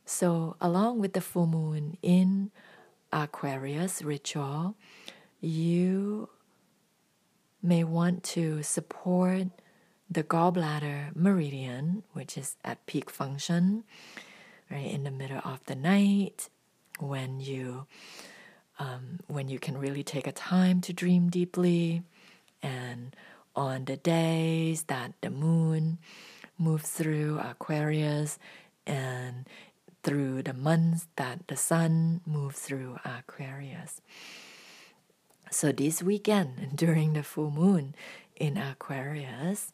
So, 0.05 0.55
along 0.59 0.99
with 0.99 1.13
the 1.13 1.21
full 1.21 1.47
moon 1.47 1.97
in 2.01 2.51
Aquarius 3.11 4.01
ritual, 4.01 4.75
you 5.39 6.29
may 7.61 7.83
want 7.83 8.23
to 8.23 8.63
support 8.63 9.47
the 10.11 10.23
gallbladder 10.23 11.15
meridian, 11.15 12.03
which 12.11 12.37
is 12.37 12.57
at 12.65 12.85
peak 12.85 13.09
function, 13.09 13.85
right 14.69 14.91
in 14.91 15.03
the 15.03 15.11
middle 15.11 15.39
of 15.45 15.63
the 15.65 15.75
night, 15.75 16.49
when 16.99 17.39
you 17.39 17.87
um, 18.77 19.19
when 19.27 19.47
you 19.47 19.57
can 19.57 19.77
really 19.77 20.03
take 20.03 20.27
a 20.27 20.31
time 20.31 20.81
to 20.81 20.91
dream 20.91 21.29
deeply. 21.29 22.03
And 22.61 23.15
on 23.55 23.85
the 23.85 23.97
days 23.97 24.83
that 24.83 25.13
the 25.21 25.29
moon 25.29 25.97
moves 26.57 26.89
through 26.89 27.39
aquarius 27.39 28.37
and 28.85 29.47
through 30.03 30.43
the 30.43 30.53
months 30.53 31.07
that 31.15 31.47
the 31.47 31.57
sun 31.57 32.21
moves 32.25 32.59
through 32.59 32.97
aquarius. 33.05 34.01
So 35.51 35.71
this 35.71 36.01
weekend 36.03 36.71
during 36.75 37.13
the 37.13 37.23
full 37.23 37.51
moon 37.51 37.95
in 38.35 38.57
aquarius 38.57 39.73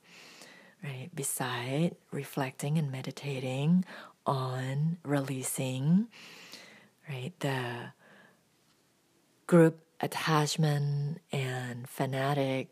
right 0.84 1.09
beside 1.13 1.95
reflecting 2.11 2.78
and 2.78 2.91
meditating 2.91 3.84
on 4.25 4.97
releasing 5.03 6.07
right? 7.09 7.34
The 7.39 7.93
group 9.45 9.80
attachment 9.99 11.19
and 11.32 11.88
fanatic 11.88 12.69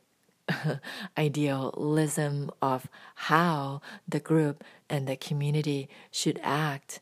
idealism 1.18 2.52
of 2.62 2.88
how 3.16 3.82
the 4.08 4.20
group 4.20 4.64
and 4.90 5.08
the 5.08 5.16
community 5.16 5.90
should 6.12 6.40
act, 6.44 7.00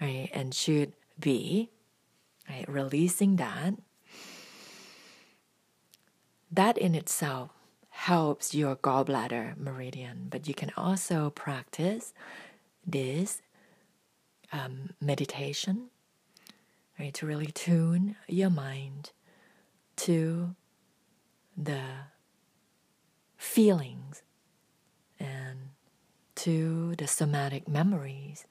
right? 0.00 0.28
And 0.32 0.54
should 0.54 0.94
be, 1.18 1.70
right? 2.48 2.68
Releasing 2.68 3.36
that. 3.36 3.74
That 6.50 6.76
in 6.78 6.96
itself 6.96 7.50
helps 8.06 8.54
your 8.54 8.76
gallbladder 8.76 9.56
meridian, 9.56 10.26
but 10.30 10.48
you 10.48 10.54
can 10.54 10.70
also 10.76 11.30
practice 11.30 12.12
this 12.86 13.42
um, 14.52 14.90
meditation 15.00 15.90
right? 17.00 17.14
To 17.14 17.26
really 17.26 17.46
tune 17.46 18.16
your 18.28 18.50
mind 18.50 19.12
to 19.96 20.54
the 21.56 21.82
feelings 23.36 24.22
and 25.18 25.70
to 26.36 26.94
the 26.96 27.06
somatic 27.06 27.66
memories 27.66 28.46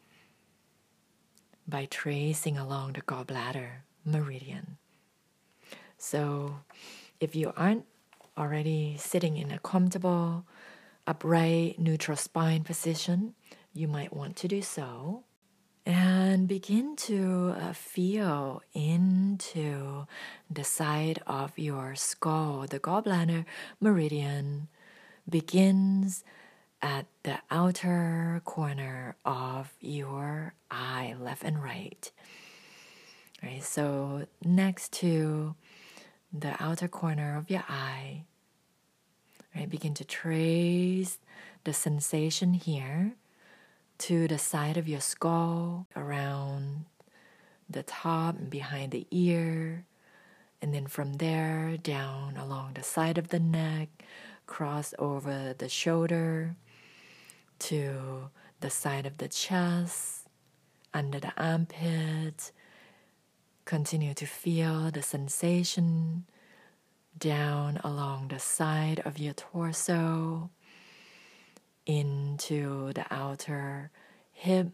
by 1.68 1.86
tracing 1.86 2.58
along 2.58 2.94
the 2.94 3.02
gallbladder 3.02 3.84
meridian. 4.04 4.78
So, 5.98 6.62
if 7.20 7.36
you 7.36 7.54
aren't 7.56 7.86
already 8.40 8.96
sitting 8.98 9.38
in 9.38 9.52
a 9.52 9.60
comfortable, 9.60 10.46
upright, 11.06 11.80
neutral 11.80 12.18
spine 12.18 12.64
position, 12.64 13.34
you 13.74 13.88
might 13.88 14.14
want 14.14 14.36
to 14.38 14.48
do 14.48 14.62
so 14.62 15.24
and 15.86 16.48
begin 16.48 16.96
to 16.96 17.56
uh, 17.60 17.74
feel 17.74 18.62
into 18.74 20.06
the 20.50 20.64
side 20.64 21.20
of 21.26 21.58
your 21.58 21.96
skull. 21.96 22.66
The 22.70 22.80
gallbladder 22.80 23.46
meridian 23.80 24.68
begins 25.28 26.24
at 26.82 27.08
the 27.24 27.40
outer 27.50 28.42
corner 28.46 29.16
of 29.26 29.74
your 29.82 30.54
eye, 30.70 31.16
left 31.20 31.44
and 31.44 31.62
right. 31.62 32.12
Right, 33.42 33.64
so 33.64 34.28
next 34.44 34.92
to 34.94 35.56
the 36.32 36.62
outer 36.62 36.88
corner 36.88 37.38
of 37.38 37.50
your 37.50 37.64
eye, 37.68 38.26
right, 39.60 39.70
begin 39.70 39.94
to 39.94 40.06
trace 40.06 41.18
the 41.66 41.74
sensation 41.74 42.54
here 42.54 43.14
to 43.98 44.28
the 44.28 44.38
side 44.38 44.78
of 44.78 44.88
your 44.88 45.02
skull, 45.02 45.86
around 45.96 46.86
the 47.70 47.84
top 47.84 48.38
and 48.38 48.50
behind 48.50 48.92
the 48.94 49.06
ear, 49.12 49.84
and 50.62 50.74
then 50.74 50.88
from 50.88 51.14
there 51.14 51.76
down 51.78 52.38
along 52.38 52.72
the 52.74 52.84
side 52.84 53.18
of 53.18 53.28
the 53.28 53.40
neck, 53.40 53.90
cross 54.48 54.94
over 54.98 55.54
the 55.58 55.68
shoulder 55.68 56.56
to 57.60 58.30
the 58.62 58.70
side 58.70 59.06
of 59.06 59.18
the 59.18 59.28
chest, 59.28 60.28
under 60.94 61.20
the 61.20 61.34
armpit. 61.38 62.54
Continue 63.66 64.14
to 64.14 64.26
feel 64.26 64.90
the 64.90 65.02
sensation 65.04 66.24
down 67.18 67.80
along 67.84 68.30
the 68.30 68.40
side 68.40 69.02
of 69.06 69.18
your 69.18 69.34
torso 69.34 70.50
into 71.86 72.94
the 72.94 73.06
outer 73.12 73.92
hip 74.32 74.70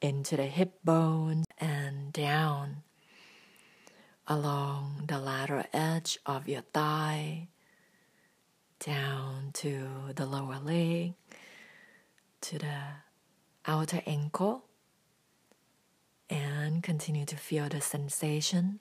into 0.00 0.36
the 0.36 0.44
hip 0.46 0.74
bones 0.84 1.46
and 1.58 2.12
down 2.12 2.82
along 4.28 5.04
the 5.06 5.18
lateral 5.18 5.64
edge 5.72 6.18
of 6.26 6.48
your 6.48 6.62
thigh, 6.72 7.48
down 8.80 9.50
to 9.52 9.88
the 10.14 10.26
lower 10.26 10.58
leg, 10.58 11.14
to 12.40 12.58
the 12.58 12.78
outer 13.66 14.02
ankle, 14.06 14.64
and 16.28 16.82
continue 16.82 17.24
to 17.24 17.36
feel 17.36 17.68
the 17.68 17.80
sensation 17.80 18.80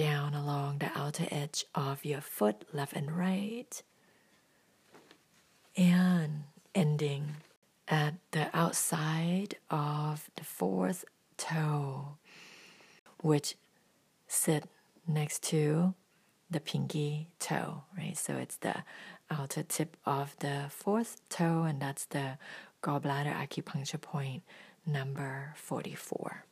down 0.00 0.32
along 0.32 0.78
the 0.78 0.90
outer 0.98 1.26
edge 1.30 1.66
of 1.74 2.06
your 2.06 2.22
foot, 2.22 2.64
left 2.72 2.94
and 2.94 3.12
right, 3.12 3.82
and 5.76 6.44
ending 6.74 7.36
at 7.86 8.14
the 8.30 8.48
outside 8.56 9.56
of 9.68 10.30
the 10.36 10.44
fourth 10.44 11.04
toe, 11.36 12.16
which 13.22 13.56
sit 14.26 14.64
next 15.06 15.42
to 15.42 15.92
the 16.50 16.60
pinky 16.60 17.28
toe, 17.38 17.82
right? 17.94 18.16
So 18.16 18.38
it's 18.38 18.56
the 18.56 18.76
outer 19.30 19.62
tip 19.62 19.98
of 20.06 20.34
the 20.38 20.64
fourth 20.70 21.20
toe, 21.28 21.64
and 21.64 21.78
that's 21.78 22.06
the 22.06 22.38
gallbladder 22.82 23.34
acupuncture 23.34 24.00
point 24.00 24.44
number 24.86 25.52
44. 25.56 26.44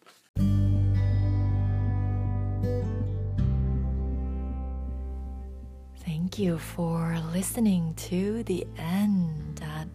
Thank 6.39 6.47
you 6.51 6.59
for 6.59 7.18
listening 7.32 7.95
to 7.95 8.45
the 8.45 8.64
end. 8.76 9.57
That 9.57 9.89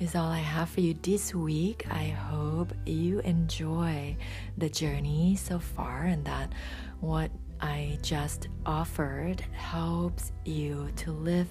is 0.00 0.16
all 0.16 0.26
I 0.32 0.40
have 0.40 0.68
for 0.68 0.80
you 0.80 0.94
this 1.00 1.32
week. 1.32 1.86
I 1.88 2.06
hope 2.06 2.72
you 2.84 3.20
enjoy 3.20 4.16
the 4.58 4.68
journey 4.68 5.36
so 5.36 5.60
far 5.60 6.02
and 6.02 6.24
that 6.24 6.52
what 6.98 7.30
I 7.60 8.00
just 8.02 8.48
offered 8.66 9.42
helps 9.52 10.32
you 10.44 10.90
to 10.96 11.12
live 11.12 11.46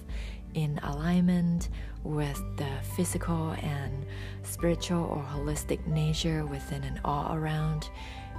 in 0.52 0.80
alignment 0.82 1.70
with 2.04 2.38
the 2.58 2.68
physical 2.94 3.52
and 3.62 4.04
spiritual 4.42 5.04
or 5.04 5.22
holistic 5.22 5.86
nature 5.86 6.44
within 6.44 6.84
and 6.84 7.00
all 7.06 7.34
around 7.34 7.88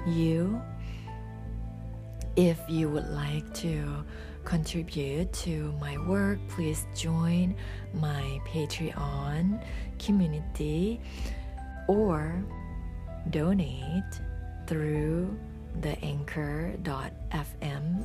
you. 0.05 0.61
If 2.35 2.59
you 2.69 2.87
would 2.87 3.09
like 3.09 3.51
to 3.55 4.05
contribute 4.47 5.31
to 5.33 5.73
my 5.73 5.97
work, 6.07 6.39
please 6.47 6.87
join 6.95 7.53
my 7.93 8.39
Patreon 8.47 9.61
community 9.99 11.01
or 11.89 12.41
donate 13.29 14.21
through 14.65 15.37
the 15.81 15.99
anchor.fm 16.01 16.79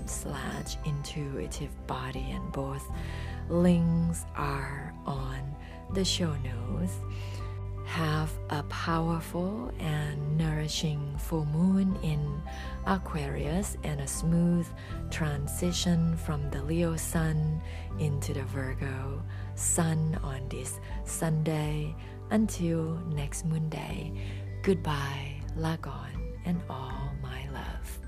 slash 0.08 0.76
intuitive 0.84 1.70
body 1.86 2.32
and 2.32 2.50
both 2.50 2.90
links 3.48 4.24
are 4.34 4.92
on 5.06 5.54
the 5.94 6.04
show 6.04 6.34
notes. 6.38 6.94
Have 7.84 8.32
a 8.50 8.64
powerful 8.64 9.70
and 9.78 10.36
nourishing 10.36 11.16
full 11.18 11.44
moon 11.44 11.96
in 12.02 12.42
Aquarius 12.86 13.76
and 13.84 14.00
a 14.00 14.06
smooth 14.06 14.66
transition 15.10 16.16
from 16.16 16.50
the 16.50 16.62
Leo 16.62 16.96
Sun 16.96 17.60
into 17.98 18.32
the 18.32 18.42
Virgo 18.44 19.22
Sun 19.54 20.18
on 20.22 20.48
this 20.48 20.80
Sunday 21.04 21.94
until 22.30 22.94
next 23.10 23.44
Monday. 23.44 24.12
Goodbye, 24.62 25.40
Lagon, 25.56 26.36
and 26.44 26.60
all 26.68 27.12
my 27.22 27.48
love. 27.50 27.98